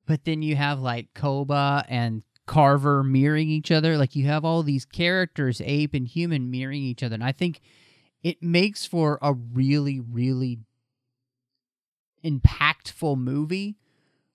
[0.08, 3.96] but then you have like Koba and Carver mirroring each other.
[3.96, 7.14] Like you have all these characters, ape and human, mirroring each other.
[7.14, 7.60] And I think
[8.24, 10.58] it makes for a really, really
[12.24, 13.76] impactful movie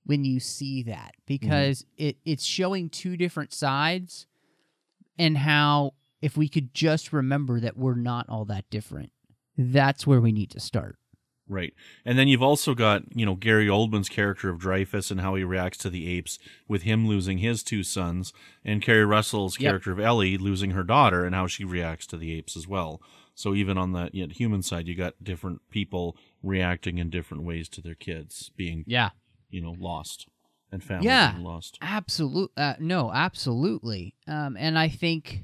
[0.05, 1.23] when you see that mm-hmm.
[1.25, 4.27] because it, it's showing two different sides
[5.17, 9.11] and how if we could just remember that we're not all that different,
[9.57, 10.97] that's where we need to start.
[11.47, 11.73] Right.
[12.05, 15.43] And then you've also got, you know, Gary Oldman's character of Dreyfus and how he
[15.43, 18.31] reacts to the apes with him losing his two sons,
[18.63, 19.69] and Keri Russell's Yep.
[19.69, 23.01] character of Ellie losing her daughter and how she reacts to the apes as well.
[23.35, 27.43] So even on the you know, human side, you got different people reacting in different
[27.43, 29.09] ways to their kids being, Yeah.
[29.49, 30.27] you know, lost
[30.71, 31.33] and families Yeah.
[31.33, 31.77] being lost.
[31.81, 32.51] Absolute.
[32.55, 34.15] Uh, no, absolutely.
[34.27, 35.43] Um, and I think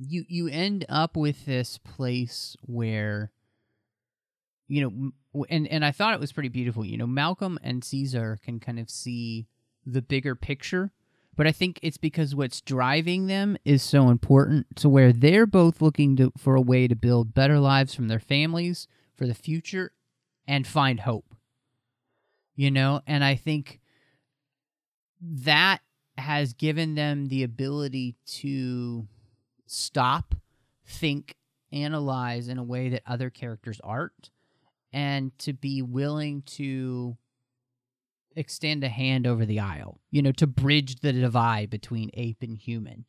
[0.00, 3.32] you you end up with this place where
[4.68, 6.84] you know, and and I thought it was pretty beautiful.
[6.84, 9.46] You know, Malcolm and Caesar can kind of see
[9.84, 10.92] the bigger picture,
[11.36, 15.80] but I think it's because what's driving them is so important to where they're both
[15.80, 19.92] looking to for a way to build better lives from their families for the future
[20.46, 21.34] and find hope.
[22.54, 23.80] You know, and I think
[25.20, 25.80] that
[26.16, 29.06] has given them the ability to
[29.66, 30.34] stop,
[30.84, 31.36] think,
[31.72, 34.30] analyze in a way that other characters aren't,
[34.92, 37.16] and to be willing to
[38.36, 42.56] extend a hand over the aisle, you know, to bridge the divide between ape and
[42.56, 43.04] human.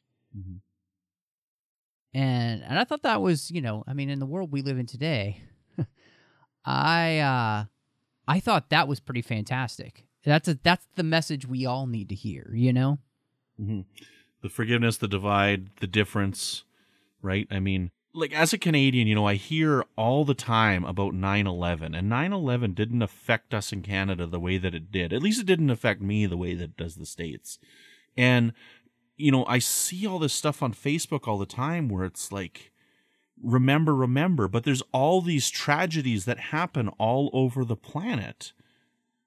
[2.13, 4.80] And and I thought that was, you know, I mean, in the world we live
[4.80, 5.42] in today,
[6.65, 7.65] I uh
[8.28, 10.06] I thought that was pretty fantastic.
[10.24, 13.00] That's a that's the message we all need to hear, you know?
[13.58, 13.82] hmm
[14.42, 16.63] The forgiveness, the divide, the difference,
[17.22, 17.48] right?
[17.52, 21.48] I mean, like as a Canadian, you know, I hear all the time about 9
[21.48, 25.13] 11, and 9 11 didn't affect us in Canada the way that it did.
[25.13, 27.60] At least it didn't affect me the way that it does the States.
[28.17, 28.54] And,
[29.17, 32.72] you know, I see all this stuff on Facebook all the time where it's like,
[33.41, 38.54] remember, remember, but there's all these tragedies that happen all over the planet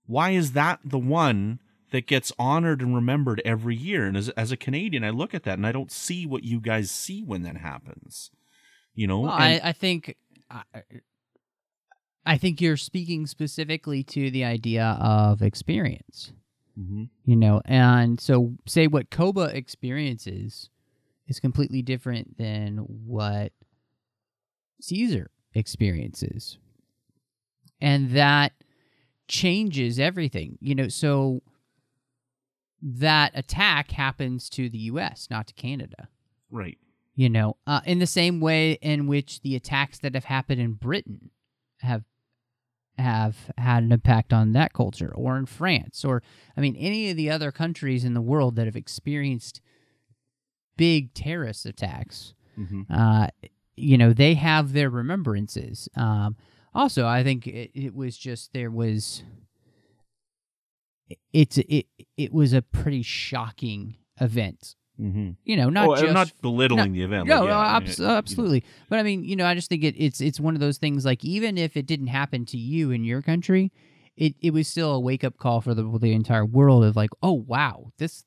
[0.06, 4.06] why is that the one that gets honored and remembered every year?
[4.06, 6.60] And as, as a Canadian, I look at that and I don't see what you
[6.60, 8.30] guys see when that happens.
[8.94, 10.16] You know, Well, And- I, I think
[10.50, 10.62] I,
[12.24, 16.32] I think you're speaking specifically to the idea of experience.
[16.78, 17.08] Mhm.
[17.24, 20.70] You know, and so say what Koba experiences
[21.26, 23.52] is completely different than what
[24.80, 26.58] Caesar experiences.
[27.80, 28.52] And that
[29.28, 30.58] changes everything.
[30.60, 31.42] You know, so
[32.82, 36.08] that attack happens to the US, not to Canada
[36.50, 36.78] right.
[37.14, 40.72] You know, uh, in the same way in which the attacks that have happened in
[40.74, 41.30] Britain
[41.80, 42.04] have
[42.98, 46.22] have had an impact on that culture, or in France, or
[46.56, 49.60] I mean, any of the other countries in the world that have experienced
[50.76, 52.34] big terrorist attacks.
[52.58, 52.86] Mhm.
[52.90, 53.28] Uh,
[53.76, 55.88] you know, they have their remembrances.
[55.96, 56.36] Um,
[56.74, 59.22] also, I think it, it was just there was
[61.32, 64.76] it's it it was a pretty shocking event.
[65.02, 65.30] Mm-hmm.
[65.44, 67.26] You know, not oh, just I'm not belittling no, the event.
[67.26, 68.14] No, like, yeah, no, I mean, abs- it- you know.
[68.14, 68.64] absolutely.
[68.88, 71.04] But I mean, you know, I just think it, it's it's one of those things.
[71.04, 73.72] Like even if it didn't happen to you in your country,
[74.16, 77.10] it it was still a wake up call for the the entire world of like,
[77.22, 78.24] oh wow, this,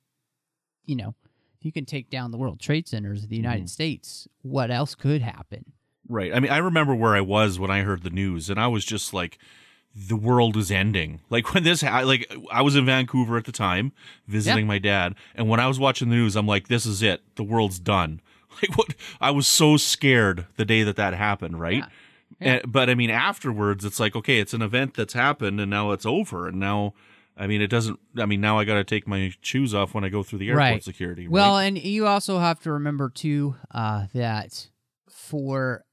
[0.85, 1.15] you know,
[1.61, 3.67] you can take down the World Trade Centers of the United Mm-hmm.
[3.67, 5.65] States, what else could happen?
[6.07, 6.31] Right.
[6.35, 8.85] I mean, I remember where I was when I heard the news, and I was
[8.85, 9.39] just like,
[9.95, 11.21] the world is ending.
[11.29, 13.93] Like when this, ha- like I was in Vancouver at the time
[14.27, 14.67] visiting Yeah.
[14.67, 17.21] my dad, and when I was watching the news, I'm like, this is it.
[17.35, 18.21] The world's done.
[18.61, 18.93] Like what?
[19.19, 21.59] I was so scared the day that that happened.
[21.59, 21.83] Right.
[22.39, 22.59] Yeah.
[22.61, 25.91] And- but I mean, afterwards, it's like, okay, it's an event that's happened, and now
[25.91, 26.93] it's over, and now.
[27.37, 27.99] I mean, it doesn't.
[28.17, 30.47] I mean, now I got to take my shoes off when I go through the
[30.47, 30.83] airport Right.
[30.83, 31.27] security.
[31.27, 31.63] Well, right?
[31.65, 34.69] and you also have to remember too uh, that
[35.09, 35.83] for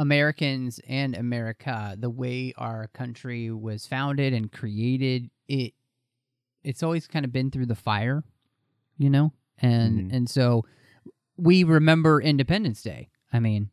[0.00, 5.74] Americans and America, the way our country was founded and created, it
[6.64, 8.22] it's always kind of been through the fire,
[8.98, 9.32] you know?
[9.58, 10.14] And Mhm.
[10.16, 10.64] and so
[11.36, 13.10] we remember Independence Day.
[13.32, 13.70] I mean,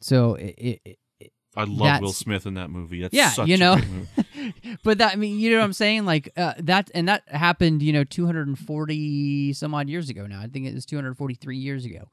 [0.00, 3.00] so it, it, it I love Will Smith in that movie.
[3.02, 3.76] That's Yeah, such you know.
[4.84, 6.04] but that I mean, you know what I'm saying?
[6.06, 10.26] Like uh, that, and that happened, you know, 240 some odd years ago.
[10.26, 12.10] Now I think it was 243 years ago.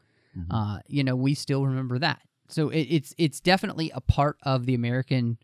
[0.52, 2.20] Uh, you know, we still remember that.
[2.48, 5.38] So it, it's it's definitely a part of the American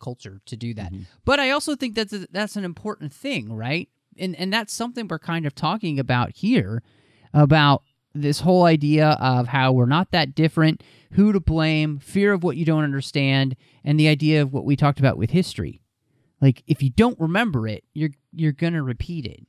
[0.00, 0.92] culture to do that.
[0.92, 1.02] Mm-hmm.
[1.24, 3.88] But I also think that's a, that's an important thing, right?
[4.18, 6.82] And and that's something we're kind of talking about here
[7.32, 7.82] about
[8.14, 12.56] this whole idea of how we're not that different, who to blame, fear of what
[12.56, 15.80] you don't understand, and the idea of what we talked about with history.
[16.40, 19.46] Like if you don't remember it, you're you're going to repeat it.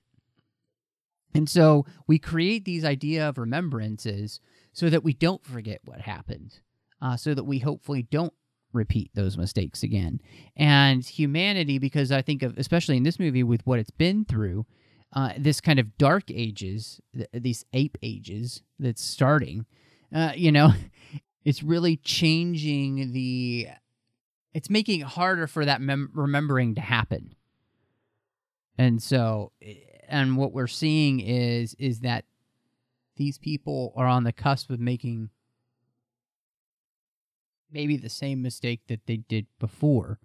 [1.34, 4.40] And so we create these idea of remembrances
[4.74, 6.60] so that we don't forget what happened,
[7.02, 8.34] uh, so that we hopefully don't
[8.74, 10.22] repeat those mistakes again.
[10.56, 14.66] And humanity, because I think of, especially in this movie, with what it's been through,
[15.14, 19.66] uh, this kind of dark ages, th- these ape ages that's starting,
[20.14, 20.74] uh, you know,
[21.46, 23.68] it's really changing the.
[24.52, 27.36] It's making it harder for that mem- remembering to happen.
[28.80, 29.76] And so, eh,
[30.08, 32.26] and what we're seeing is is that
[33.16, 35.30] these people are on the cusp of making
[37.72, 40.20] maybe the same mistake that they did before,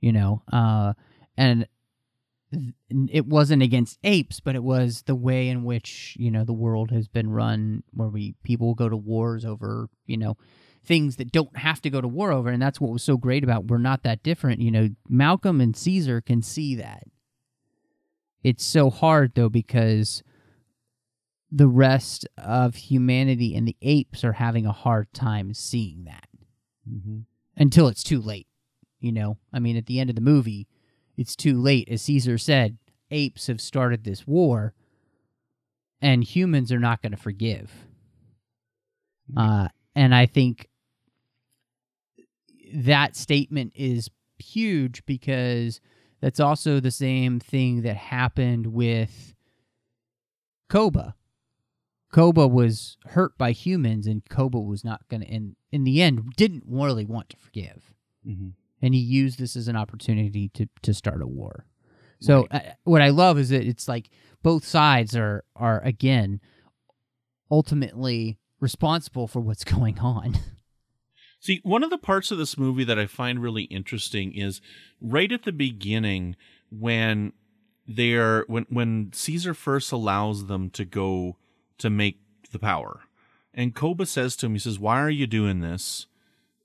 [0.00, 0.94] you know, uh,
[1.36, 1.66] and
[2.88, 6.90] it wasn't against apes, but it was the way in which you know the world
[6.90, 10.36] has been run, where we people go to wars over you know
[10.84, 13.44] things that don't have to go to war over, and that's what was so great
[13.44, 14.60] about we're not that different.
[14.60, 17.04] You know, Malcolm and Caesar can see that.
[18.42, 20.22] It's so hard though because
[21.50, 26.28] the rest of humanity and the apes are having a hard time seeing that
[27.56, 28.46] until it's too late.
[29.00, 30.66] You know, I mean, at the end of the movie,
[31.16, 31.88] it's too late.
[31.90, 32.78] As Caesar said,
[33.10, 34.74] apes have started this war,
[36.00, 37.70] and humans are not going to forgive.
[39.36, 40.68] Uh, and I think
[42.74, 45.80] that statement is huge because
[46.20, 49.34] that's also the same thing that happened with
[50.68, 51.14] Koba.
[52.14, 56.34] Koba was hurt by humans, and Koba was not going to, in in the end,
[56.36, 57.92] didn't really want to forgive,
[58.24, 61.66] and he used this as an opportunity to to start a war.
[62.20, 64.10] So uh, what I love is that it's like
[64.44, 66.40] both sides are are again
[67.50, 70.38] ultimately responsible for what's going on.
[71.40, 74.60] See, one of the parts of this movie that I find really interesting is
[75.00, 76.36] right at the beginning
[76.70, 77.32] when
[77.88, 81.38] they're when when Caesar first allows them to go
[81.78, 82.18] to make
[82.52, 83.02] the power.
[83.52, 86.06] And Koba says to him, he says, "Why are you doing this?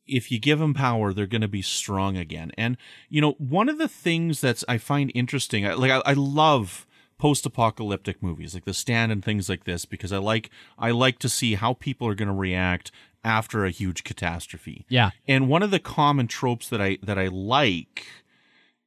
[0.07, 2.77] If you give them power, they're going to be strong again." And
[3.09, 6.85] you know, one of the things that's I find interesting, like I, I love
[7.19, 11.29] post-apocalyptic movies like The Stand and things like this because I like I like to
[11.29, 12.91] see how people are going to react
[13.23, 14.85] after a huge catastrophe.
[14.89, 15.11] Yeah.
[15.27, 18.07] And one of the common tropes that I that I like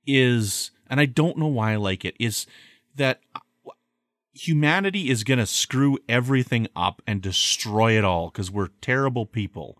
[0.06, 2.46] is and I don't know why I like it is
[2.96, 3.20] that
[4.32, 9.78] humanity is going to screw everything up and destroy it all cuz we're terrible people.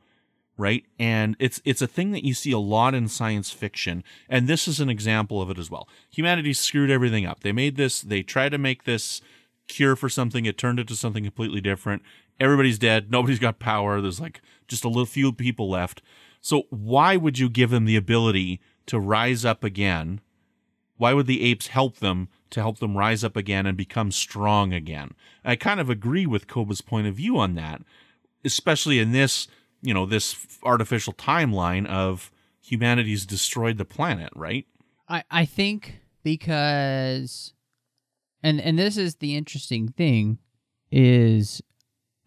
[0.58, 0.84] Right?
[0.98, 4.68] And it's it's a thing that you see a lot in science fiction and this
[4.68, 5.88] is an example of it as well.
[6.10, 7.40] Humanity screwed everything up.
[7.40, 9.22] They made this they tried to make this
[9.68, 12.02] cure for something it turned into something completely different
[12.40, 16.02] everybody's dead nobody's got power there's like just a little few people left
[16.40, 20.20] so why would you give them the ability to rise up again
[21.02, 24.72] why would the apes help them to help them rise up again and become strong
[24.72, 25.10] again?
[25.44, 27.82] I kind of agree with koba's point of view on that
[28.44, 29.48] especially in this
[29.82, 34.64] you know this artificial timeline of humanity's destroyed the planet right?
[35.08, 37.52] I I think because
[38.40, 40.38] and and this is the interesting thing
[40.92, 41.62] is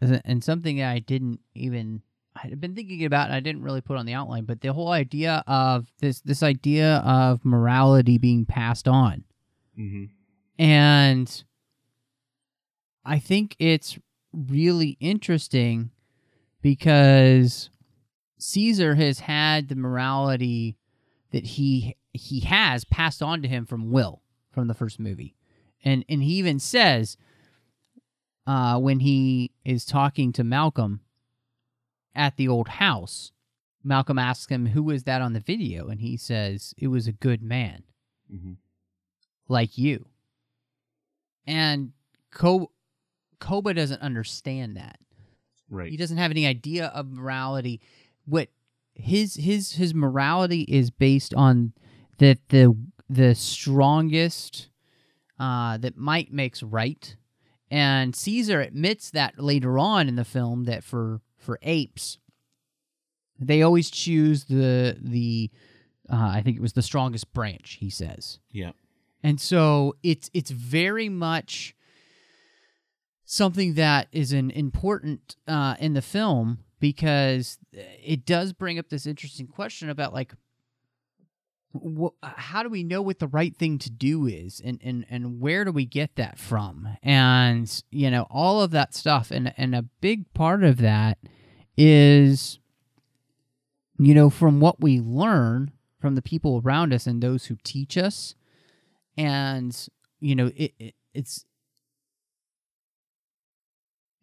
[0.02, 2.02] and something I didn't even
[2.36, 4.92] I'd been thinking about and I didn't really put on the outline, but the whole
[4.92, 9.24] idea of this this idea of morality being passed on.
[9.78, 10.06] mm-hmm.
[10.58, 11.44] And
[13.04, 14.00] I think it's
[14.34, 15.92] really interesting
[16.62, 17.70] because
[18.40, 20.78] Caesar has had the morality
[21.32, 24.22] that he he has passed on to him from Will
[24.52, 25.36] from the first movie.
[25.84, 27.18] And and he even says
[28.48, 31.02] uh when he is talking to Malcolm
[32.16, 33.32] at the old house,
[33.84, 37.12] Malcolm asks him who was that on the video and he says it was a
[37.12, 37.84] good man
[38.34, 38.54] Mm-hmm.
[39.48, 40.08] like you.
[41.46, 41.92] And
[42.32, 42.72] Ko-
[43.40, 44.98] Koba doesn't understand that.
[45.70, 47.82] right He doesn't have any idea of morality
[48.26, 48.50] what
[48.96, 51.74] his his his morality is based on
[52.18, 52.76] that the
[53.10, 54.70] the strongest
[55.40, 57.16] uh, that might makes right,
[57.70, 62.18] and Caesar admits that later on in the film that for for apes,
[63.40, 65.50] they always choose the the
[66.12, 67.78] uh, I think it was the strongest branch.
[67.80, 68.72] He says, Yeah.
[69.24, 71.76] and so it's it's very much
[73.26, 79.06] something that is an important uh, in the film because it does bring up this
[79.08, 80.34] interesting question about like
[81.76, 85.42] Uh, how do we know what the right thing to do is and, and and
[85.42, 89.76] where do we get that from and you know all of that stuff and and
[89.76, 91.18] a big part of that
[91.78, 92.60] is
[93.98, 97.98] you know from what we learn from the people around us and those who teach
[97.98, 98.36] us
[99.18, 99.88] and
[100.20, 101.46] you know it, it it's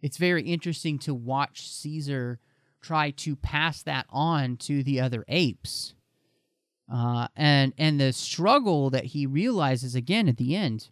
[0.03, 2.41] it's very interesting to watch Caesar
[2.83, 5.95] try to pass that on to the other apes.
[6.91, 10.89] Uh, and and the struggle that he realizes again at the end,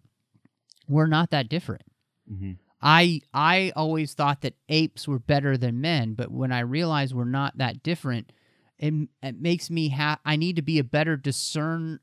[0.89, 1.83] we're not that different.
[2.31, 2.53] Mm-hmm.
[2.81, 7.25] I I always thought that apes were better than men, but when I realize we're
[7.25, 8.33] not that different,
[8.79, 12.01] it, it makes me ha- I need to be a better discerner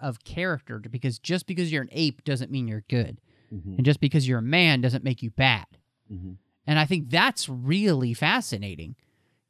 [0.00, 3.20] of character because just because you're an ape doesn't mean you're good,
[3.76, 5.66] and just because you're a man doesn't make you bad.
[6.66, 8.94] And I think that's really fascinating.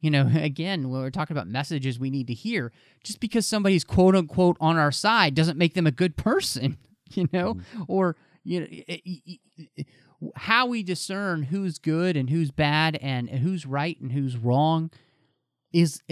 [0.00, 2.72] You know, again, when we're talking about messages we need to hear,
[3.04, 6.78] just because somebody's quote unquote on our side doesn't make them a good person,
[7.10, 7.82] you know, mm-hmm.
[7.88, 9.38] or, you know, i- i-
[9.78, 9.84] i-
[10.36, 14.90] how we discern who's good and who's bad and who's right and who's wrong
[15.72, 16.02] is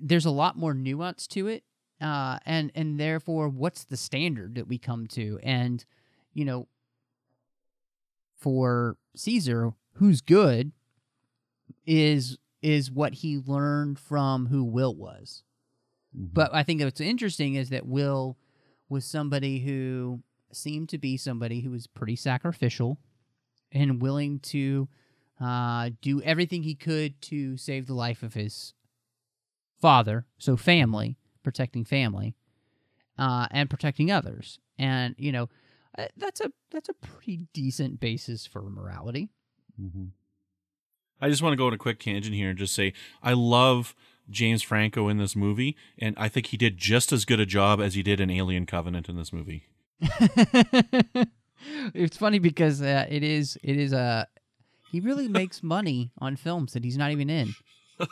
[0.00, 1.64] there's a lot more nuance to it.
[2.00, 5.40] Uh, and, and therefore, what's the standard that we come to?
[5.42, 5.84] And,
[6.34, 6.68] you know,
[8.36, 10.72] for Caesar, who's good
[11.86, 15.42] is is what he learned from who Will was.
[16.12, 18.38] But I think what's interesting is that Will
[18.88, 22.98] was somebody who seemed to be somebody who was pretty sacrificial
[23.70, 24.88] and willing to
[25.40, 28.74] uh, do everything he could to save the life of his
[29.80, 32.34] father, so family, protecting family,
[33.18, 34.58] uh, and protecting others.
[34.78, 35.48] And you know,
[35.96, 39.30] uh, that's a that's a pretty decent basis for morality.
[41.20, 42.92] I just want to go on a quick tangent here and just say
[43.22, 43.94] I love
[44.30, 47.80] James Franco in this movie, and I think he did just as good a job
[47.80, 49.64] as he did in Alien Covenant in this movie.
[51.94, 54.28] it's funny because uh, it is it is a
[54.90, 57.54] he really makes money on films that he's not even in.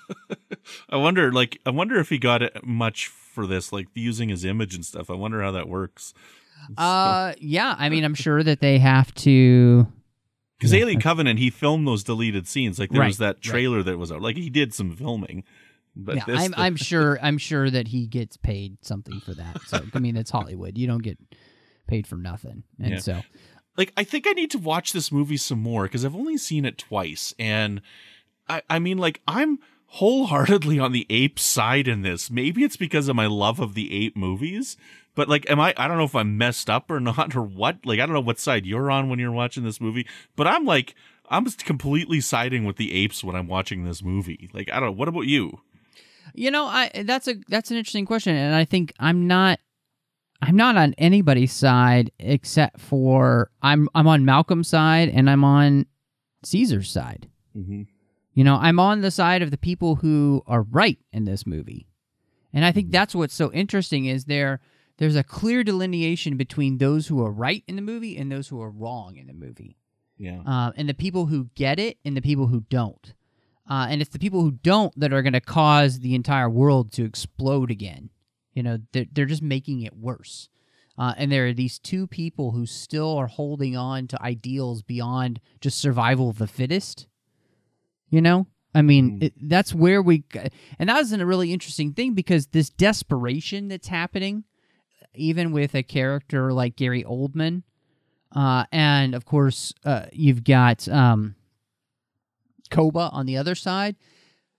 [0.90, 4.44] I wonder, like, I wonder if he got it much for this, like using his
[4.44, 5.11] image and stuff.
[5.11, 6.12] I wonder how that works.
[6.76, 9.86] Uh, yeah, I mean, I'm sure that they have to.
[10.59, 10.80] Because Yeah.
[10.80, 12.78] Alien Covenant, he filmed those deleted scenes.
[12.78, 14.22] Like there was that trailer that was out.
[14.22, 15.44] Like he did some filming.
[15.94, 19.61] But yeah, this, I'm I'm sure I'm sure that he gets paid something for that.
[19.66, 20.76] So I mean, it's Hollywood.
[20.78, 21.18] You don't get
[21.86, 22.98] paid for nothing, and Yeah.
[22.98, 23.22] so
[23.76, 26.64] like I think I need to watch this movie some more because I've only seen
[26.64, 27.80] it twice, and
[28.48, 32.30] I I mean like I'm wholeheartedly on the ape side in this.
[32.30, 34.76] Maybe it's because of my love of the ape movies,
[35.17, 37.85] but like am I I don't know if I'm messed up or not or what.
[37.85, 40.07] Like I don't know what side you're on when you're watching this movie,
[40.37, 40.95] but I'm like
[41.29, 44.49] I'm just completely siding with the apes when I'm watching this movie.
[44.53, 44.93] Like I don't know.
[44.93, 45.59] What about you?
[46.35, 49.59] You know, I that's a that's an interesting question, and I think I'm not
[50.43, 55.87] I'm not on anybody's side except for I'm I'm on Malcolm's side and I'm on
[56.45, 57.29] Caesar's side.
[57.57, 57.83] Mm-hmm.
[58.35, 61.89] You know, I'm on the side of the people who are right in this movie.
[62.53, 64.61] And I think that's what's so interesting is there
[64.99, 68.61] there's a clear delineation between those who are right in the movie and those who
[68.61, 69.76] are wrong in the movie.
[70.16, 70.40] Yeah.
[70.47, 73.14] Uh, and the people who get it and the people who don't.
[73.68, 76.92] Uh, and it's the people who don't that are going to cause the entire world
[76.92, 78.11] to explode again.
[78.55, 80.49] You know, they're, they're just making it worse.
[80.99, 85.40] Uh, and there are these two people who still are holding on to ideals beyond
[85.61, 87.07] just survival of the fittest.
[88.09, 90.24] You know, I mean, it, that's where we,
[90.78, 94.44] and that was a really interesting thing because this desperation that's happening,
[95.17, 97.62] even with a character like Gary Oldman,
[98.35, 101.35] uh, and of course, uh, you've got um,
[102.71, 103.97] Koba on the other side.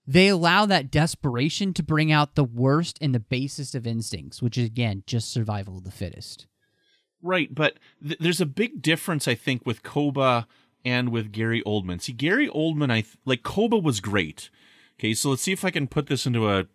[0.06, 4.56] They allow that desperation to bring out the worst and the basest of instincts, which
[4.56, 6.46] is again just survival of the fittest.
[7.22, 10.46] Right, but th- there's a big difference, I think, with Koba
[10.84, 12.00] and with Gary Oldman.
[12.00, 14.50] See, Gary Oldman, I th- like Koba was great.
[14.98, 16.66] Okay, so let's see if I can put this into a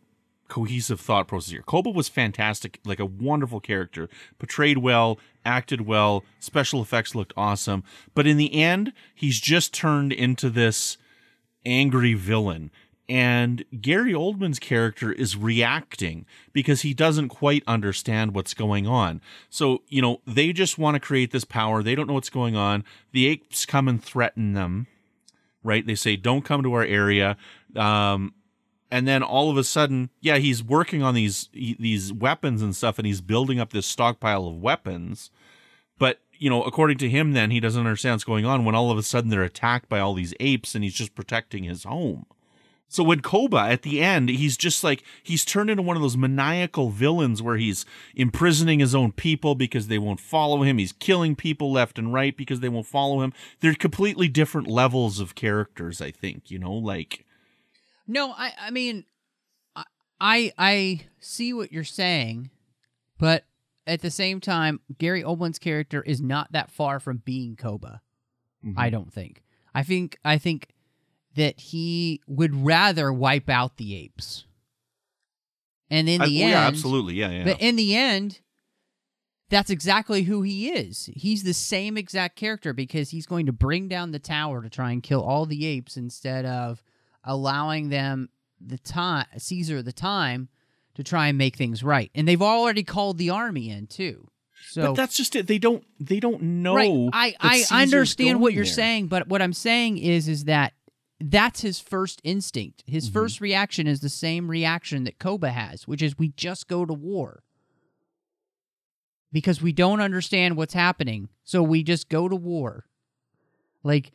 [0.48, 1.64] cohesive thought process here.
[1.64, 7.84] Koba was fantastic, like a wonderful character, portrayed well, acted well, special effects looked awesome.
[8.14, 10.98] But in the end, he's just turned into this
[11.66, 12.72] angry villain.
[13.10, 19.22] and Gary Oldman's character is reacting because he doesn't quite understand what's going on.
[19.50, 21.84] So, you know, they just want to create this power.
[21.84, 22.86] They don't know what's going on.
[23.12, 24.88] The apes come and threaten them,
[25.64, 25.86] right?
[25.86, 27.36] They say, don't come to our area.
[27.76, 28.34] Um,
[28.94, 33.00] and then all of a sudden, yeah, he's working on these these weapons and stuff,
[33.00, 35.32] and he's building up this stockpile of weapons.
[35.98, 38.92] But you know, according to him, then he doesn't understand what's going on when all
[38.92, 42.28] of a sudden they're attacked by all these apes, and he's just protecting his home.
[42.88, 46.16] So when Koba at the end, he's just like he's turned into one of those
[46.16, 50.78] maniacal villains where he's imprisoning his own people because they won't follow him.
[50.78, 53.34] He's killing people left and right because they won't follow him.
[53.60, 57.26] They're completely different levels of characters, I think, you know, like
[58.08, 59.06] No, I I mean
[59.76, 59.84] I
[60.20, 62.50] I, I see what you're saying,
[63.18, 63.46] but
[63.86, 68.02] at the same time, Gary Oldman's character is not that far from being Koba.
[68.66, 68.80] Mm-hmm.
[68.80, 69.44] I don't think.
[69.76, 70.70] I think I think
[71.36, 74.46] that he would rather wipe out the apes.
[75.90, 77.14] And in I- the oh, well, end, yeah, absolutely.
[77.16, 77.44] Yeah, yeah.
[77.44, 78.40] But in the end,
[79.50, 81.10] that's exactly who he is.
[81.14, 84.92] He's the same exact character because he's going to bring down the tower to try
[84.92, 86.82] and kill all the apes instead of
[87.24, 88.30] allowing them
[88.66, 90.50] the time Caesar the time
[90.96, 92.12] to try and make things right.
[92.16, 94.28] And they've already called the army in too.
[94.70, 95.48] So but that's just it.
[95.48, 96.76] They don't they don't know.
[96.76, 97.10] right.
[97.14, 98.74] I I understand what you're there.
[98.74, 100.74] saying, but what I'm saying is is that
[101.20, 102.84] that's his first instinct.
[102.88, 103.14] His Mm-hmm.
[103.14, 106.94] first reaction is the same reaction that Koba has, which is we just go to
[106.94, 107.44] war.
[109.32, 112.86] Because we don't understand what's happening, so we just go to war.
[113.84, 114.12] Like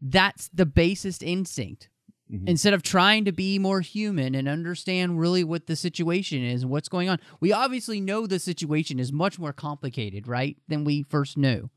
[0.00, 1.88] that's the basest instinct.
[2.30, 2.48] Mhm.
[2.48, 6.70] Instead of trying to be more human and understand really what the situation is and
[6.70, 7.18] what's going on.
[7.40, 10.56] We obviously know the situation is much more complicated, right?
[10.68, 11.70] Than we first knew.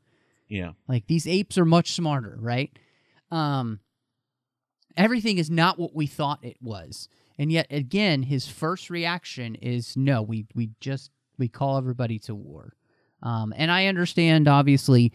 [0.48, 0.72] Yeah.
[0.86, 2.70] Like these apes are much smarter, right?
[3.30, 3.80] Um
[4.96, 7.08] everything is not what we thought it was.
[7.36, 12.34] And yet again, his first reaction is no, we we just we call everybody to
[12.34, 12.74] war.
[13.22, 15.12] Um and I understand obviously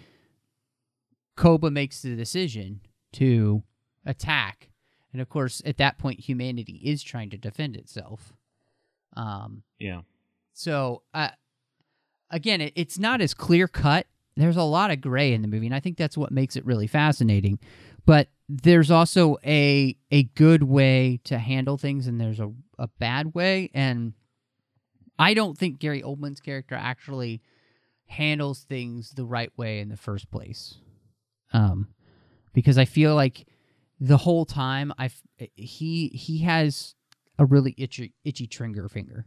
[1.37, 2.81] Koba makes the decision
[3.13, 3.63] to
[4.05, 4.68] attack.
[5.11, 8.33] And of course, at that point humanity is trying to defend itself.
[9.15, 10.01] Um Yeah.
[10.53, 11.29] so, uh,
[12.29, 14.07] again, it, it's not as clear cut.
[14.35, 16.65] There's a lot of gray in the movie, and I think that's what makes it
[16.65, 17.59] really fascinating.
[18.05, 23.33] But there's also a a good way to handle things, and there's a, a bad
[23.35, 23.69] way.
[23.73, 24.13] And
[25.17, 27.41] I don't think Gary Oldman's character actually
[28.05, 30.77] handles things the right way in the first place.
[31.53, 31.89] Um,
[32.53, 33.45] because I feel like
[33.99, 35.09] the whole time I
[35.55, 36.95] he he has
[37.37, 39.25] a really itchy itchy trigger finger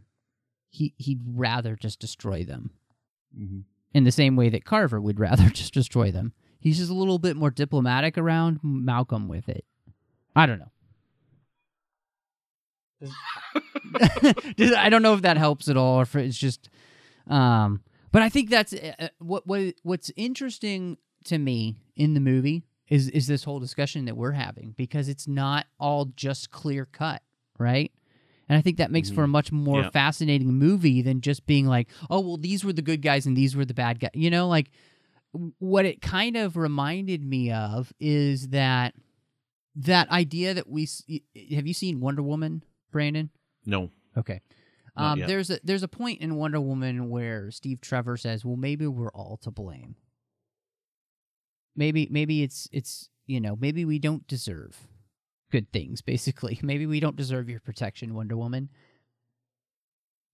[0.69, 2.71] he he'd rather just destroy them
[3.37, 3.59] Mm-hmm.
[3.95, 6.33] in the same way that Carver would rather just destroy them.
[6.59, 9.65] He's just a little bit more diplomatic around Malcolm with it.
[10.35, 10.71] I don't know.
[14.77, 16.69] I don't know if that helps at all, or if it's just.
[17.27, 22.19] Um, but I think that's uh, uh, what what what's interesting to me in the
[22.19, 26.85] movie is is this whole discussion that we're having because it's not all just clear
[26.85, 27.21] cut,
[27.57, 27.91] right?
[28.49, 29.89] And I think that makes for a much more Yeah.
[29.89, 33.55] fascinating movie than just being like, oh, well, these were the good guys and these
[33.55, 34.11] were the bad guys.
[34.13, 34.69] You know, like
[35.59, 38.93] what it kind of reminded me of is that
[39.75, 40.87] that idea that we
[41.55, 43.29] have you seen Wonder Woman, Brandon?
[43.65, 43.89] No.
[44.17, 44.41] Okay.
[44.95, 48.85] Um, there's a there's a point in Wonder Woman where Steve Trevor says, "Well, maybe
[48.85, 49.95] we're all to blame.
[51.75, 54.77] Maybe maybe it's it's you know maybe we don't deserve
[55.51, 56.01] good things.
[56.01, 58.69] Basically, maybe we don't deserve your protection, Wonder Woman.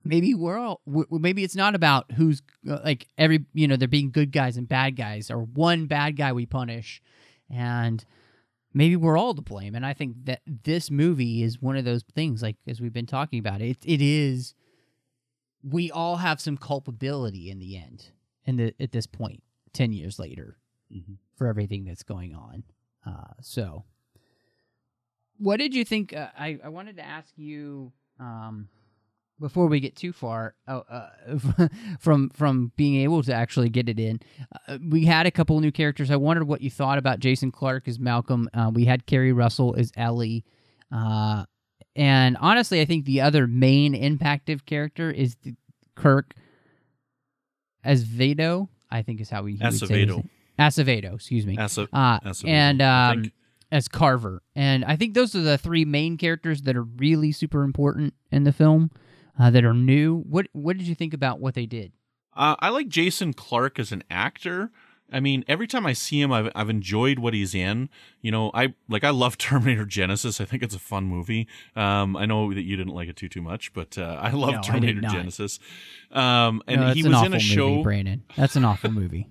[0.03, 4.11] Maybe we're all maybe it's not about who's uh, like every you know they're being
[4.11, 7.01] good guys and bad guys or one bad guy we punish,
[7.49, 8.03] and
[8.73, 9.75] maybe we're all to blame.
[9.75, 13.05] And I think that this movie is one of those things, like as we've been
[13.05, 14.53] talking about, it it is
[15.61, 18.07] we all have some culpability in the end,
[18.47, 20.57] and at this point, ten years later,
[20.95, 21.17] Mhm.
[21.39, 22.63] For everything that's going on.
[23.07, 23.85] Uh, so,
[25.37, 26.13] what did you think?
[26.13, 27.93] Uh, I I wanted to ask you.
[28.19, 28.67] Um,
[29.39, 31.67] before we get too far uh, uh,
[31.99, 34.19] from from being able to actually get it in,
[34.67, 36.11] uh, we had a couple of new characters.
[36.11, 38.49] I wondered what you thought about Jason Clarke as Malcolm.
[38.53, 40.43] Uh, we had Keri Russell as Ellie,
[40.91, 41.45] uh,
[41.95, 45.37] and honestly, I think the other main impactive character is
[45.95, 46.33] Kirk
[47.81, 48.67] as Vado.
[48.91, 50.27] I think is how we he would say Acevedo.
[50.59, 51.57] Acevedo, excuse me.
[51.59, 53.31] Ace- Uh, Acevedo, and um,
[53.71, 57.63] as Carver, and I think those are the three main characters that are really super
[57.63, 58.91] important in the film
[59.39, 60.17] uh, that are new.
[60.27, 61.93] What What did you think about what they did?
[62.35, 64.71] Uh, I like Jason Clarke as an actor.
[65.11, 67.89] I mean, every time I see him, I've I've enjoyed what he's in.
[68.21, 70.39] You know, I like I love Terminator Genisys.
[70.39, 71.47] I think it's a fun movie.
[71.75, 74.53] Um, I know that you didn't like it too too much, but uh, I love
[74.53, 75.11] No, Terminator not.
[75.13, 75.59] Genesis.
[76.11, 77.81] Um, and No, he was in a movie, show.
[77.83, 78.23] Brandon.
[78.37, 79.27] That's an awful movie.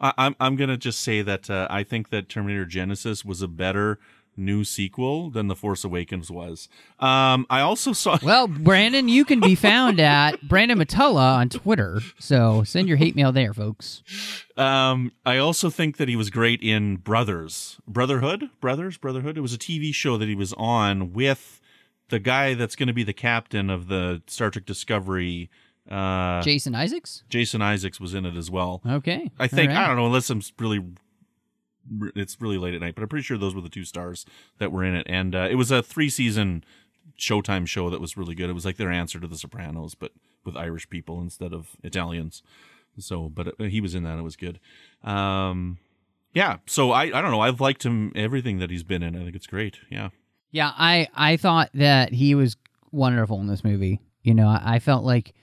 [0.00, 3.48] I, I'm I'm gonna just say that uh, I think that Terminator Genisys was a
[3.48, 3.98] better
[4.38, 6.68] new sequel than The Force Awakens was.
[7.00, 8.18] Um, I also saw.
[8.28, 12.00] Well, Brandon, you can be found at Brandon Mutala on Twitter.
[12.18, 14.02] So send your hate mail there, folks.
[14.56, 19.36] Um, I also think that he was great in Brothers, Brotherhood, Brothers, Brotherhood.
[19.36, 21.60] It was a TV show that he was on with
[22.10, 25.50] the guy that's going to be the captain of the Star Trek Discovery.
[25.90, 27.22] Uh, Jason Isaacs?
[27.28, 28.82] Jason Isaacs was in it as well.
[28.86, 29.30] Okay.
[29.38, 29.78] I think right.
[29.78, 30.84] I don't know unless I'm really
[32.14, 34.26] it's really late at night, but I'm pretty sure those were the two stars
[34.58, 36.64] that were in it, and uh, it was a three season
[37.18, 38.50] Showtime show that was really good.
[38.50, 40.12] It was like their answer to The Sopranos, but
[40.44, 42.42] with Irish people instead of Italians.
[42.98, 44.18] So, but uh, he was in that.
[44.18, 44.60] It was good.
[45.02, 45.78] Um,
[46.34, 46.58] yeah.
[46.66, 47.40] So I I don't know.
[47.40, 49.16] I've liked him everything that he's been in.
[49.16, 49.78] I think it's great.
[49.90, 50.10] Yeah.
[50.50, 52.56] Yeah, I I thought that he was
[52.90, 54.00] wonderful in this movie.
[54.22, 55.34] You know, I, I felt like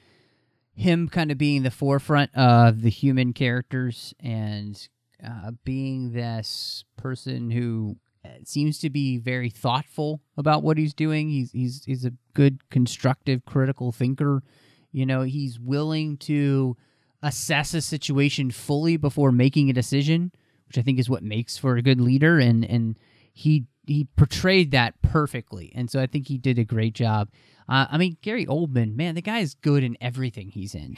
[0.75, 4.87] him kind of being the forefront of the human characters and
[5.25, 7.95] uh, being this person who
[8.25, 11.29] uh, seems to be very thoughtful about what he's doing.
[11.29, 14.43] He's he's he's a good constructive critical thinker.
[14.91, 16.75] You know, he's willing to
[17.23, 20.31] assess a situation fully before making a decision,
[20.67, 22.99] which I think is what makes for a good leader and and
[23.31, 25.71] he he portrayed that perfectly.
[25.75, 27.29] And so I think he did a great job.
[27.67, 30.97] Uh, I mean, Gary Oldman, man, the guy is good in everything he's in.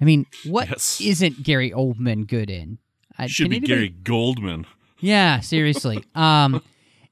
[0.00, 1.00] I mean, what Yes.
[1.22, 2.78] not Gary Oldman good in?
[3.16, 4.66] I, Should be anybody- Gary Goldman.
[5.00, 6.04] yeah, seriously.
[6.14, 6.62] um,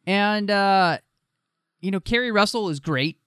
[0.07, 0.99] and uh,
[1.81, 3.19] you know, Keri Russell is great.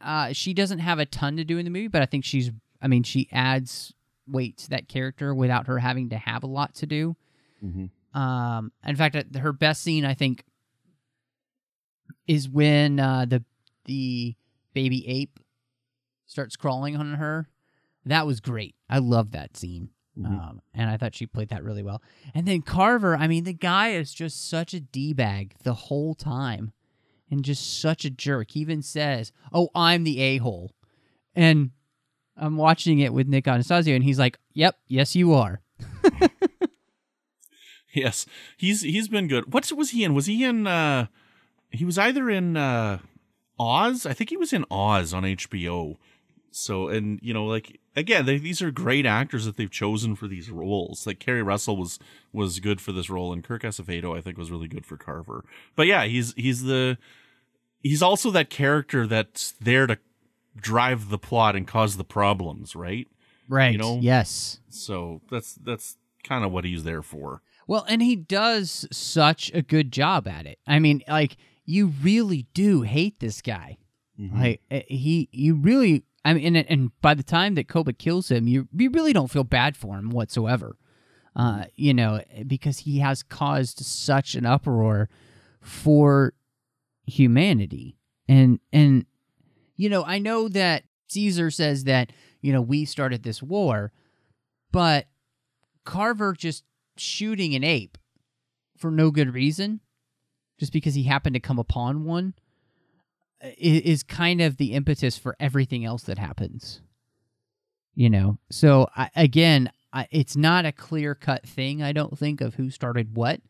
[0.00, 2.50] Uh, she doesn't have a ton to do in the movie, but I think she's.
[2.80, 3.92] I mean, she adds
[4.26, 7.16] weight to that character without her having to have a lot to do.
[8.14, 10.44] Um, in fact, uh, her best scene, I think,
[12.26, 13.44] is when uh, the
[13.84, 14.34] the
[14.74, 15.38] baby ape
[16.26, 17.48] starts crawling on her.
[18.04, 18.74] That was great.
[18.88, 19.90] I love that scene.
[20.22, 22.02] Um, and I thought she played that really well.
[22.34, 26.14] And then Carver, I mean, the guy is just such a d bag the whole
[26.14, 26.72] time,
[27.30, 28.50] and just such a jerk.
[28.50, 30.72] He even says, "Oh, I'm the a hole,"
[31.34, 31.70] and
[32.36, 35.62] I'm watching it with Nick Anastasio, and he's like, "Yep, yes, you are."
[37.94, 38.24] Yes,
[38.56, 39.52] he's he's been good.
[39.52, 40.14] What was he in?
[40.14, 40.66] Was he in?
[40.66, 41.06] uh
[41.70, 42.98] He was either in uh
[43.62, 44.06] Oz.
[44.06, 45.96] I think he was in Oz on HBO.
[46.50, 50.28] So, and you know, like again, they, these are great actors that they've chosen for
[50.28, 51.06] these roles.
[51.06, 51.98] Like Keri Russell was
[52.32, 55.44] was good for this role, and Kirk Acevedo I think was really good for Carver.
[55.76, 56.98] But yeah, he's he's the
[57.80, 59.98] he's also that character that's there to
[60.56, 63.08] drive the plot and cause the problems, right?
[63.48, 63.72] Right.
[63.72, 63.98] You know?
[64.00, 64.60] Yes.
[64.68, 67.42] So that's that's kind of what he's there for.
[67.66, 70.58] Well, and he does such a good job at it.
[70.66, 73.78] I mean, like you really do hate this guy.
[74.40, 76.04] Like uh, he, you really.
[76.24, 79.30] I mean, and, and by the time that Koba kills him, you you really don't
[79.30, 80.76] feel bad for him whatsoever.
[81.34, 85.08] Uh, you know, because he has caused such an uproar
[85.60, 86.34] for
[87.06, 87.96] humanity,
[88.28, 89.06] and and
[89.76, 93.92] you know, I know that Caesar says that you know we started this war,
[94.70, 95.06] but
[95.84, 96.64] Carver just
[96.96, 97.98] shooting an ape
[98.76, 99.80] for no good reason,
[100.62, 102.34] just because he happened to come upon one,
[103.58, 106.80] is kind of the impetus for everything else that happens.
[107.96, 111.82] You know, so I, again, I, it's not a clear cut thing.
[111.82, 113.40] I don't think of who started what.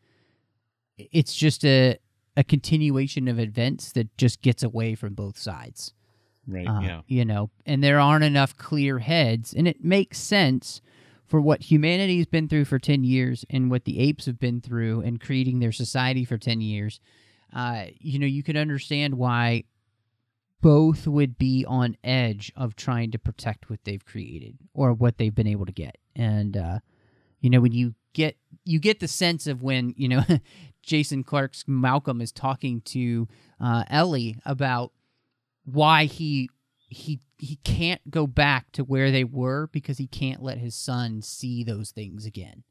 [0.97, 1.99] It's just a
[2.35, 5.93] a continuation of events that just gets away from both sides.
[6.47, 6.67] Right.
[6.67, 7.01] Uh, yeah.
[7.05, 10.81] You know, and there aren't enough clear heads, and it makes sense
[11.33, 15.01] for what humanity's been through for 10 years and what the apes have been through
[15.01, 16.99] and creating their society for 10 years.
[17.51, 19.63] Uh, you know, you could understand why
[20.61, 25.33] both would be on edge of trying to protect what they've created or what they've
[25.33, 25.97] been able to get.
[26.15, 26.79] And, uh,
[27.41, 30.23] you know, when you get you get the sense of when you know
[30.83, 33.27] Jason Clarke's Malcolm is talking to
[33.59, 34.91] uh, Ellie about
[35.65, 36.51] why he
[36.93, 41.21] he he can't go back to where they were because he can't let his son
[41.21, 42.63] see those things again.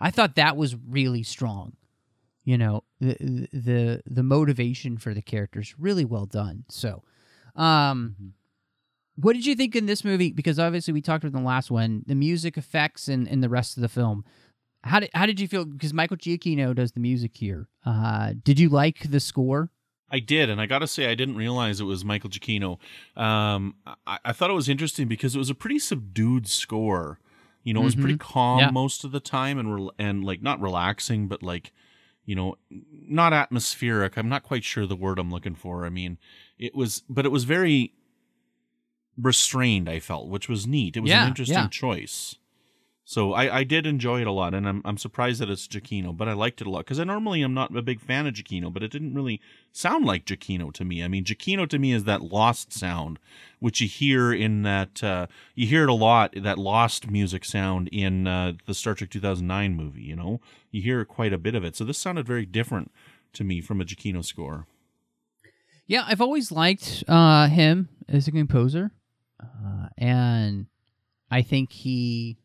[0.00, 1.74] I thought that was really strong.
[2.44, 6.64] You know, the the the motivation for the characters really well done.
[6.68, 7.02] So,
[7.56, 8.34] um
[9.18, 12.04] what did you think in this movie because obviously we talked about the last one,
[12.06, 14.24] the music effects and and the rest of the film.
[14.84, 17.68] How did how did you feel because Michael Giacchino does the music here.
[17.84, 19.70] Uh did you like the score?
[20.10, 22.78] I did, and I got to say, I didn't realize it was Michael Giacchino.
[23.16, 23.74] Um,
[24.06, 27.18] I, I thought it was interesting because it was a pretty subdued score.
[27.64, 28.70] You know, it was pretty calm Yeah.
[28.70, 31.72] most of the time and rel- and like not relaxing, but like
[32.24, 32.56] you know,
[32.90, 34.16] not atmospheric.
[34.16, 35.84] I'm not quite sure the word I'm looking for.
[35.86, 36.18] I mean,
[36.58, 37.92] it was, but it was very
[39.20, 39.88] restrained.
[39.88, 40.96] I felt, which was neat.
[40.96, 41.68] It was Yeah, an interesting yeah.
[41.68, 42.36] choice.
[43.08, 46.14] So I, I did enjoy it a lot, and I'm I'm surprised that it's Giacchino,
[46.14, 48.34] but I liked it a lot because I normally am not a big fan of
[48.34, 49.40] Giacchino, but it didn't really
[49.70, 51.04] sound like Giacchino to me.
[51.04, 53.20] I mean, Giacchino to me is that lost sound,
[53.60, 56.34] which you hear in that uh, you hear it a lot.
[56.36, 60.02] That lost music sound in uh, the Star Trek 2009 movie.
[60.02, 60.40] You know,
[60.72, 61.76] you hear quite a bit of it.
[61.76, 62.90] So this sounded very different
[63.34, 64.66] to me from a Giacchino score.
[65.86, 68.90] Yeah, I've always liked uh, him as a composer,
[69.40, 70.66] uh, and
[71.30, 72.38] I think he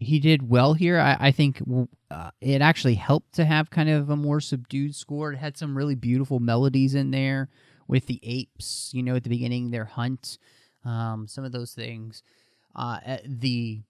[0.00, 0.98] he did well here.
[0.98, 1.62] I, I think
[2.10, 5.32] uh, it actually helped to have kind of a more subdued score.
[5.32, 7.50] It had some really beautiful melodies in there
[7.86, 10.38] with the apes, you know, at the beginning, their hunt,
[10.84, 12.22] um, some of those things.
[12.74, 13.82] Uh, at the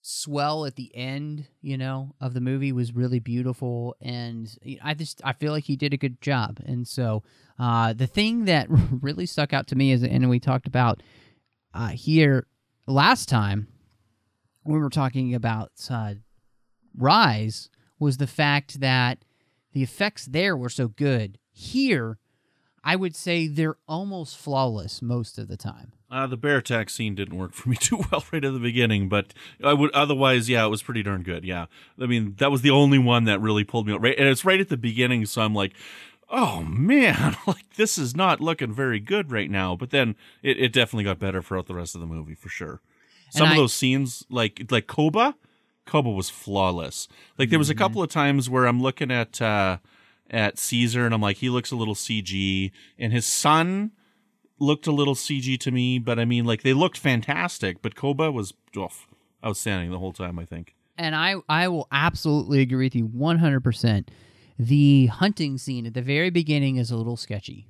[0.00, 5.20] swell at the end, you know, of the movie was really beautiful, and I just
[5.24, 6.58] I feel like he did a good job.
[6.64, 7.22] And so
[7.58, 8.68] uh, the thing that
[9.02, 11.02] really stuck out to me is, and we talked about
[11.74, 12.46] uh, here
[12.86, 13.68] last time
[14.66, 16.14] when we were talking about uh,
[16.96, 19.24] Rise, was the fact that
[19.72, 21.38] the effects there were so good.
[21.50, 22.18] Here,
[22.84, 25.92] I would say they're almost flawless most of the time.
[26.10, 29.08] Uh, the bear attack scene didn't work for me too well right at the beginning,
[29.08, 31.44] but I would otherwise, yeah, it was pretty darn good.
[31.44, 31.66] Yeah,
[32.00, 34.00] I mean that was the only one that really pulled me out.
[34.00, 35.74] Right, and it's right at the beginning, so I'm like,
[36.30, 39.74] oh man, like this is not looking very good right now.
[39.76, 42.80] But then it, it definitely got better throughout the rest of the movie for sure.
[43.36, 45.34] Some And of I- those scenes, like like Koba,
[45.86, 47.06] Koba was flawless.
[47.38, 47.78] Like there was a Mm-hmm.
[47.82, 49.78] couple of times where I'm looking at uh
[50.30, 53.92] at Caesar and I'm like, he looks a little CG, and his son
[54.58, 57.80] looked a little CG to me, but I mean, like they looked fantastic.
[57.82, 58.52] But Koba was
[59.44, 60.38] outstanding the whole time.
[60.38, 60.74] I think.
[60.98, 64.08] And I, I will absolutely agree with you 100%.
[64.58, 67.68] The hunting scene at the very beginning is a little sketchy,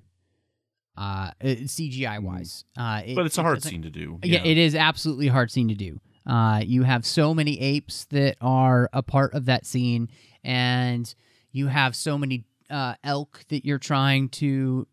[0.97, 2.65] uh, CGI wise.
[2.77, 4.19] Uh, it- But it's a hard scene to do.
[4.23, 4.43] Yeah.
[4.45, 6.01] it is absolutely a hard scene to do.
[6.27, 10.09] Uh, you have so many apes that are a part of that scene,
[10.43, 11.15] and
[11.53, 14.89] you have so many uh, elk that you're trying to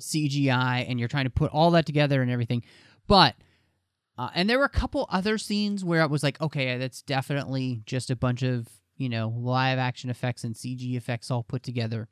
[0.00, 2.64] CGI, and you're trying to put all that together and everything.
[3.06, 3.36] But
[4.18, 7.82] uh, and there were a couple other scenes where I was like, okay, that's definitely
[7.86, 12.08] just a bunch of you know live action effects and CG effects all put together.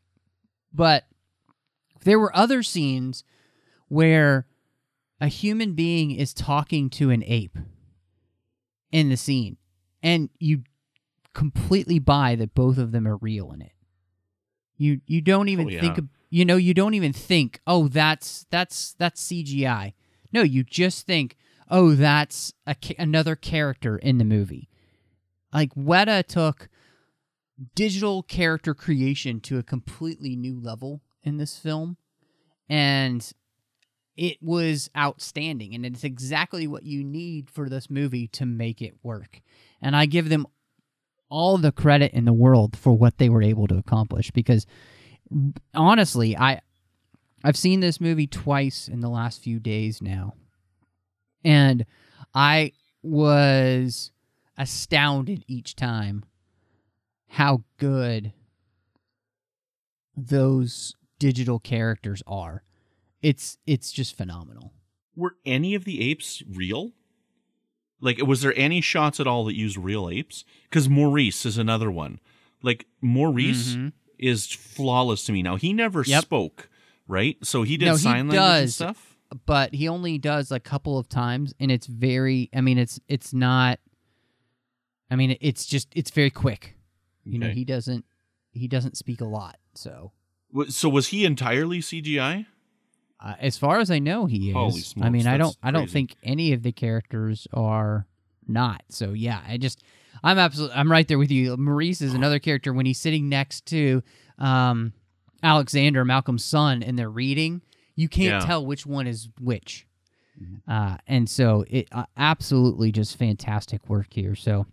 [0.72, 1.04] But
[2.04, 3.24] there were other scenes
[3.88, 4.46] where
[5.20, 7.56] a human being is talking to an ape
[8.90, 9.56] in the scene,
[10.02, 10.62] and you
[11.34, 13.72] completely buy that both of them are real in it.
[14.76, 15.80] You you don't even Oh, yeah.
[15.80, 16.00] think
[16.30, 19.94] you know you don't even think oh that's that's that's CGI.
[20.32, 21.36] No, you just think
[21.70, 24.68] oh that's a another character in the movie.
[25.52, 26.68] Like Weta took
[27.74, 31.96] digital character creation to a completely new level in this film
[32.68, 33.32] and
[34.16, 38.94] it was outstanding and it's exactly what you need for this movie to make it
[39.02, 39.40] work.
[39.80, 40.46] And i give them
[41.28, 44.66] all the credit in the world for what they were able to accomplish because
[45.74, 46.60] honestly i
[47.42, 50.34] i've seen this movie twice in the last few days now.
[51.44, 51.86] And
[52.34, 54.12] i was
[54.56, 56.24] astounded each time
[57.28, 58.32] how good
[60.16, 62.64] those digital characters are
[63.22, 64.72] it's it's just phenomenal
[65.14, 66.90] Were any of the apes real?
[68.00, 70.44] Like, was there any shots at all that used real apes?
[70.64, 72.18] Because Maurice is another one.
[72.60, 73.92] Like Maurice Mhm.
[74.18, 75.40] is flawless to me.
[75.42, 76.22] Now he never Yep.
[76.24, 76.68] spoke,
[77.06, 77.36] right?
[77.44, 78.74] So he did No, he sign language and does.
[78.74, 79.16] stuff.
[79.46, 83.32] but he only does a couple of times and it's very i mean it's it's
[83.32, 83.78] not
[85.10, 86.76] i mean it's just it's very quick
[87.24, 88.04] you know he doesn't
[88.52, 90.12] he doesn't speak a lot so
[90.68, 92.46] So was he entirely CGI?
[93.20, 95.82] uh, as far as i know he is Holy i mean i don't i don't
[95.82, 95.92] crazy.
[95.92, 98.04] think any of the characters are
[98.48, 99.80] not so yeah i just
[100.24, 103.64] i'm absolutely i'm right there with you maurice is another character when he's sitting next
[103.66, 104.02] to
[104.40, 104.92] um
[105.44, 107.62] alexander malcolm's son and they're reading
[107.94, 108.46] you can't Yeah.
[108.46, 109.86] tell which one is which
[110.66, 114.66] uh and so it uh, absolutely just fantastic work here so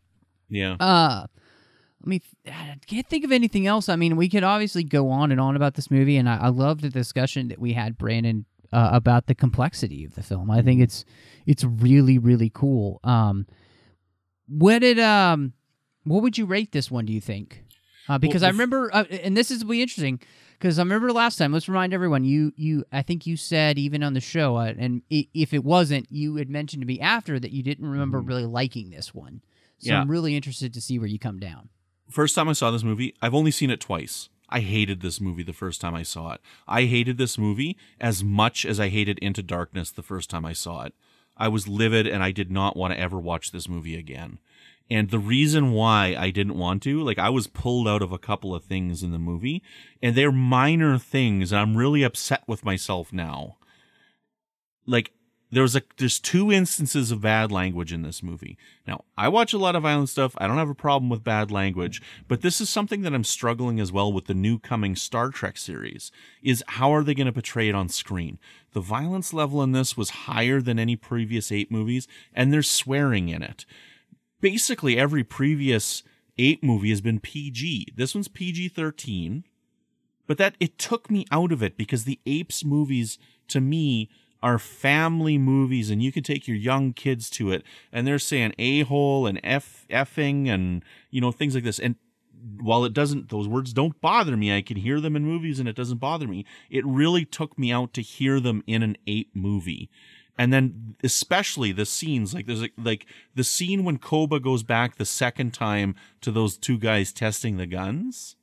[0.50, 0.74] Yeah.
[0.80, 1.28] uh
[2.02, 3.90] let me th- I can't think of anything else.
[3.90, 6.48] I mean, we could obviously go on and on about this movie, and I, I
[6.50, 10.50] love the discussion that we had, Brandon, uh, about the complexity of the film.
[10.52, 11.04] I think it's
[11.46, 13.00] it's really really cool.
[13.04, 13.46] Um,
[14.48, 15.54] what did um,
[16.04, 17.06] what would you rate this one?
[17.06, 17.64] Do you think?
[18.08, 20.20] uh, because Well, I remember, uh, and this is be interesting
[20.54, 21.52] because I remember last time.
[21.54, 22.24] Let's remind everyone.
[22.24, 25.64] You, you, I think you said even on the show, uh, and i- if it
[25.64, 29.42] wasn't, you had mentioned to me after that you didn't remember really liking this one.
[29.78, 29.94] So Mm-hmm.
[29.94, 30.02] Yeah.
[30.02, 31.70] I'm really interested to see where you come down.
[32.10, 34.30] First time I saw this movie, I've only seen it twice.
[34.50, 36.42] I hated this movie the first time I saw it.
[36.68, 40.54] I hated this movie as much as I hated Into Darkness the first time I
[40.54, 40.94] saw it.
[41.38, 44.40] I was livid and I did not want to ever watch this movie again.
[44.90, 48.18] And the reason why I didn't want to, like, I was pulled out of a
[48.18, 49.62] couple of things in the movie,
[50.02, 53.58] and they're minor things, and I'm really upset with myself now.
[54.88, 55.12] Like,
[55.52, 58.58] there's a there's two instances of bad language in this movie.
[58.88, 60.36] Now, I watch a lot of violent stuff.
[60.38, 63.80] I don't have a problem with bad language, but this is something that I'm struggling
[63.80, 66.12] as well with the new coming Star Trek series.
[66.44, 68.38] Is how are they going to portray it on screen?
[68.74, 73.30] The violence level in this was higher than any previous 8 movies and there's swearing
[73.30, 73.66] in it.
[74.42, 76.04] Basically every previous
[76.38, 77.94] 8 movie has been PG.
[77.96, 79.44] This one's PG-13
[80.28, 84.58] but that it took me out of it because the apes movies to me are
[84.58, 89.28] family movies and you can take your young kids to it and they're saying a-hole
[89.28, 91.80] and f effing and you know things like this.
[91.80, 91.96] And
[92.58, 95.68] while it doesn't those words don't bother me i can hear them in movies and
[95.68, 96.46] it doesn't bother me.
[96.70, 99.90] It really took me out to hear them in an ape movie.
[100.38, 104.96] And then especially the scenes like there's like, like the scene when koba goes back
[104.96, 108.38] the second time to those two guys testing the guns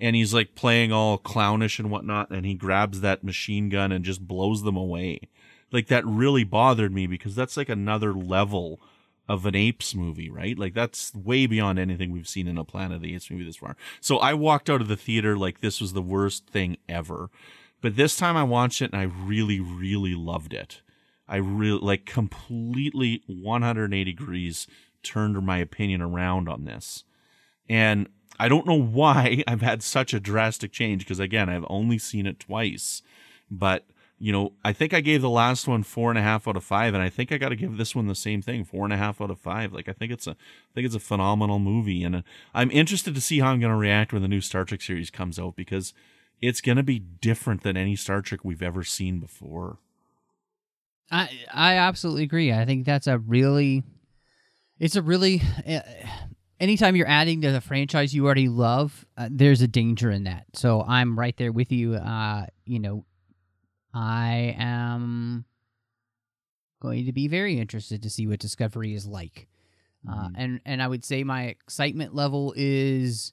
[0.00, 4.04] and he's like playing all clownish and whatnot and he grabs that machine gun and
[4.04, 5.20] just blows them away.
[5.72, 8.80] Like that really bothered me because that's like another level
[9.28, 10.58] of an apes movie right?
[10.58, 13.56] Like that's way beyond anything we've seen in a planet of the apes movie this
[13.56, 13.76] far.
[14.00, 17.30] So i walked out of the theater like this was the worst thing ever.
[17.80, 20.80] But this time i watched it and i really really loved it.
[21.28, 24.66] I really like completely 180 degrees
[25.02, 27.04] turned my opinion around on this.
[27.68, 28.08] And
[28.38, 32.26] I don't know why I've had such a drastic change because again, I've only seen
[32.26, 33.02] it twice.
[33.50, 33.84] But
[34.20, 36.64] you know, I think I gave the last one four and a half out of
[36.64, 38.92] five, and I think I got to give this one the same thing, four and
[38.92, 39.72] a half out of five.
[39.72, 42.22] Like I think it's a, I think it's a phenomenal movie, and uh,
[42.52, 45.10] I'm interested to see how I'm going to react when the new Star Trek series
[45.10, 45.94] comes out because
[46.40, 49.78] it's going to be different than any Star Trek we've ever seen before.
[51.10, 52.52] I I absolutely agree.
[52.52, 53.84] I think that's a really,
[54.80, 55.42] it's a really.
[56.60, 60.24] Uh, anytime you're adding to the franchise you already love, uh, there's a danger in
[60.24, 60.46] that.
[60.54, 61.94] So I'm right there with you.
[61.94, 63.04] Uh, you know,
[63.94, 65.44] I am
[66.80, 69.48] going to be very interested to see what Discovery is like.
[70.08, 73.32] Uh, and and I would say my excitement level is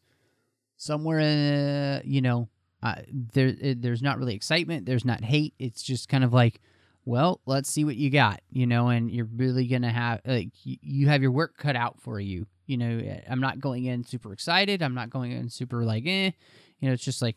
[0.78, 2.50] somewhere in you know
[2.84, 2.96] uh,
[3.34, 6.60] there uh, there's not really excitement there's not hate it's just kind of like
[7.06, 10.78] well let's see what you got you know and you're really gonna have like y-
[10.82, 14.34] you have your work cut out for you you know I'm not going in super
[14.34, 16.32] excited I'm not going in super like eh
[16.80, 17.36] you know it's just like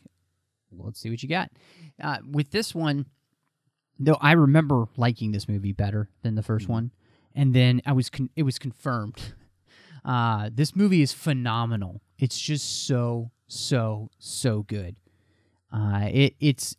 [0.71, 1.51] well, let's see what you got
[2.03, 3.07] uh, with this one
[3.99, 6.93] though I remember liking this movie better than the 1st one
[7.35, 9.35] and then I was con- it was confirmed.
[10.05, 12.01] Uh, this movie is phenomenal.
[12.19, 14.97] It's just so so so good.
[15.71, 16.77] Uh, it it's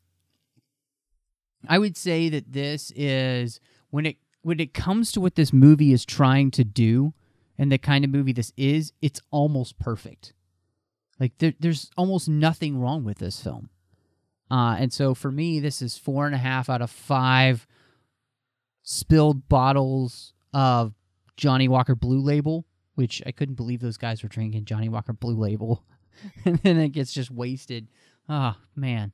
[1.67, 5.91] I would say that this is when it when it comes to what this movie
[5.91, 7.13] is trying to do
[7.59, 10.33] and the kind of movie this is, it's almost perfect.
[11.19, 13.69] Like there, there's almost nothing wrong with this film.
[14.49, 17.67] Uh, and so for me, this is four and a half out of five
[18.81, 20.93] spilled bottles of
[21.35, 25.35] Johnnie Walker Blue Label, which I couldn't believe those guys were drinking Johnnie Walker Blue
[25.35, 25.83] Label,
[26.45, 27.89] and then it gets just wasted.
[28.29, 29.11] Oh man,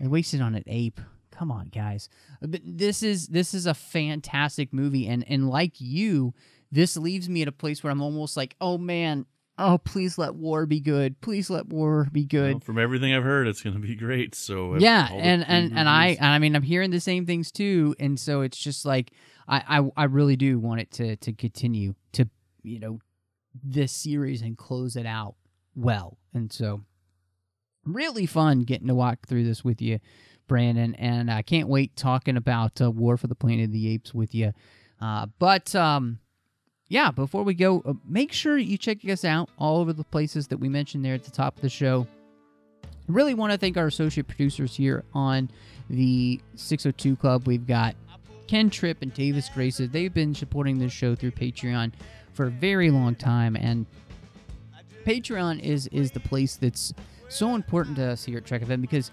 [0.00, 1.00] they wasted on an ape.
[1.30, 2.08] Come on, guys.
[2.40, 6.34] But this is this is a fantastic movie, and and like you,
[6.74, 9.26] this leaves me at a place where I'm almost like, oh man,
[9.58, 11.20] oh please let war be good.
[11.20, 12.54] Please let war be good.
[12.54, 14.34] Well, from everything I've heard, it's going to be great.
[14.34, 17.52] So yeah all and and and i and i mean i'm hearing the same things
[17.52, 19.12] too and so it's just like
[19.46, 22.28] I, I i really do want it to to continue to
[22.62, 22.98] you know
[23.62, 25.34] this series and close it out
[25.76, 26.82] well and so
[27.84, 30.00] really fun getting to walk through this with you
[30.48, 34.12] brandon and i can't wait talking about uh, war for the planet of the apes
[34.12, 34.52] with you
[35.00, 36.18] uh, but um
[36.88, 40.48] yeah before we go uh, make sure you check us out all over the places
[40.48, 42.06] that we mentioned there at the top of the show
[43.08, 45.50] really want to thank our associate producers here on
[45.90, 47.46] the 602 Club.
[47.46, 47.94] We've got
[48.46, 49.90] Ken Tripp and Davis Grayson.
[49.90, 51.92] They've been supporting this show through Patreon
[52.32, 53.86] for a very long time, and
[55.04, 56.92] Patreon is is the place that's
[57.28, 59.10] so important to us here at Trek FM because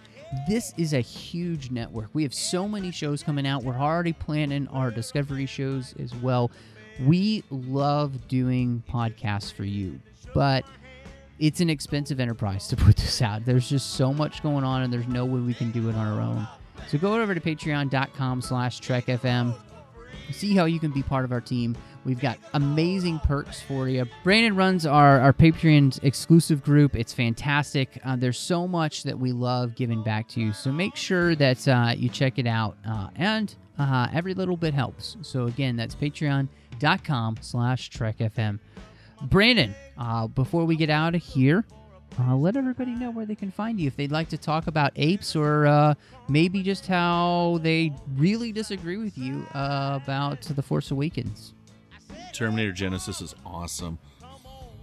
[0.48, 2.10] this is a huge network.
[2.14, 3.64] We have so many shows coming out.
[3.64, 6.52] We're already planning our Discovery shows as well.
[7.06, 10.00] We love doing podcasts for you,
[10.34, 10.66] but
[11.40, 13.46] it's an expensive enterprise to put this out.
[13.46, 16.08] There's just so much going on, and there's no way we can do it on
[16.08, 16.48] our own.
[16.88, 19.56] So go over to patreon.com slash trekfm.
[20.32, 21.76] See how you can be part of our team.
[22.04, 24.06] We've got amazing perks for you.
[24.24, 26.96] Brandon runs our, our Patreon exclusive group.
[26.96, 28.00] It's fantastic.
[28.04, 30.52] Uh, there's so much that we love giving back to you.
[30.54, 32.76] So make sure that uh, you check it out.
[32.88, 35.18] Uh, and uh, every little bit helps.
[35.22, 35.94] So again, that's
[36.82, 38.60] patreon.com slash trekfm.
[39.24, 41.66] Brandon, uh, before we get out of here,
[42.20, 44.92] uh, let everybody know where they can find you if they'd like to talk about
[44.96, 45.94] apes or uh,
[46.28, 51.54] maybe just how they really disagree with you uh, about The Force Awakens.
[52.34, 54.00] Terminator Genisys is awesome.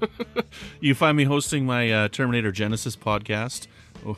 [0.81, 3.67] you find me hosting my uh, Terminator Genisys podcast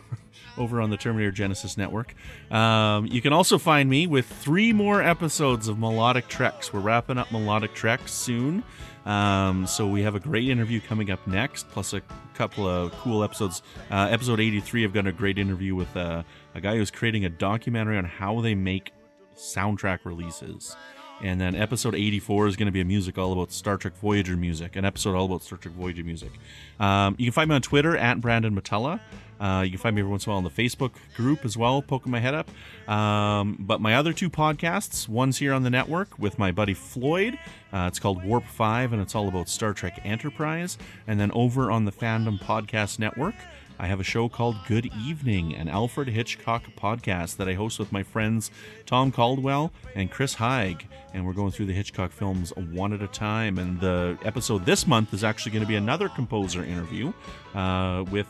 [0.61, 2.15] over on the Terminator Genisys network.
[2.51, 6.73] Um, you can also find me with three more episodes of Melodic Treks.
[6.73, 8.63] We're wrapping up Melodic Treks soon.
[9.07, 12.03] Um, so we have a great interview coming up next, plus a
[12.35, 13.63] couple of cool episodes.
[13.91, 16.23] Uh, episode 83, I've got a great interview with uh,
[16.55, 18.93] a guy who's creating a documentary on how they make
[19.35, 20.77] soundtrack releases.
[21.23, 24.37] And then episode 84 is going to be a music all about Star Trek Voyager
[24.37, 26.31] music, an episode all about Star Trek Voyager music.
[26.79, 29.01] Um, you can find me on Twitter at Brandon Mutala.
[29.41, 31.57] Uh, you can find me every once in a while in the Facebook group as
[31.57, 32.51] well, poking my head up.
[32.89, 37.39] Um, but my other two podcasts, one's here on the network with my buddy Floyd.
[37.73, 40.77] Uh, it's called Warp 5, and it's all about Star Trek Enterprise.
[41.07, 43.37] And then over on the Fandom Podcast Network,
[43.79, 47.91] I have a show called Good Evening, an Alfred Hitchcock podcast that I host with
[47.93, 48.51] my friends
[48.85, 50.87] Tom Caldwell and Chris Haig.
[51.15, 53.59] And we're going through the Hitchcock films one at a time.
[53.59, 57.15] And the episode this month is actually going to be another composer interview
[57.55, 58.27] uh, with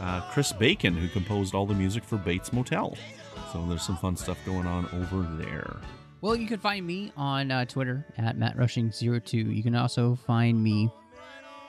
[0.00, 2.96] uh, Chris Bacon, who composed all the music for Bates Motel.
[3.52, 5.76] So there's some fun stuff going on over there.
[6.20, 9.54] Well, you can find me on uh, Twitter at MattRushing02.
[9.56, 10.90] You can also find me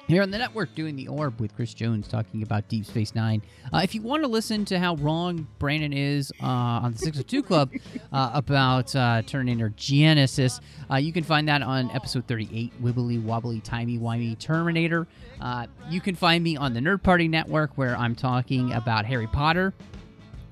[0.09, 3.43] here on the network doing the orb with Chris Jones talking about Deep Space Nine.
[3.71, 7.43] Uh, if you want to listen to how wrong Brandon is uh, on the 602
[7.43, 7.69] Club
[8.11, 13.61] uh, about uh, Terminator Genisys, uh, you can find that on episode 38, Wibbly Wobbly
[13.61, 15.07] Timey Wimey Terminator.
[15.39, 19.27] Uh, you can find me on the Nerd Party Network where I'm talking about Harry
[19.27, 19.75] Potter,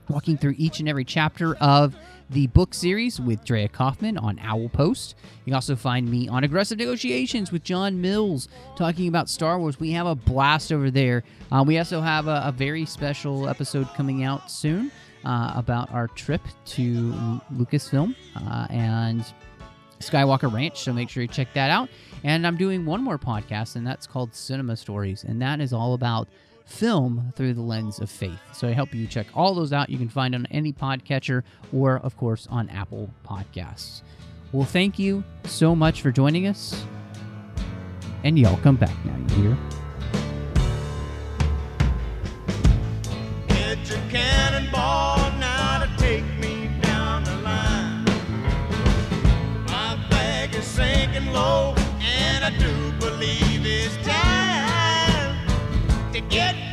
[0.07, 1.95] walking through each and every chapter of
[2.29, 5.15] the book series with Drea Kaufman on Owl Post.
[5.39, 9.79] You can also find me on Aggressive Negotiations with John Mills talking about Star Wars.
[9.79, 11.23] We have a blast over there.
[11.51, 14.91] Uh, we also have a, a, very special episode coming out soon
[15.23, 19.23] uh, about our trip to Lucasfilm uh, and
[19.99, 21.89] Skywalker Ranch, so make sure you check that out.
[22.23, 25.93] And I'm doing one more podcast, and that's called Cinema Stories, and that is all
[25.93, 26.27] about
[26.67, 28.39] film through the lens of faith.
[28.53, 29.89] So I help you check all those out.
[29.89, 31.43] You can find on any podcatcher
[31.73, 34.01] or, of course, on Apple Podcasts.
[34.51, 36.85] Well, thank you so much for joining us.
[38.23, 39.57] And y'all come back now, you hear?
[43.47, 45.06] Get your cannonball
[56.29, 56.66] Get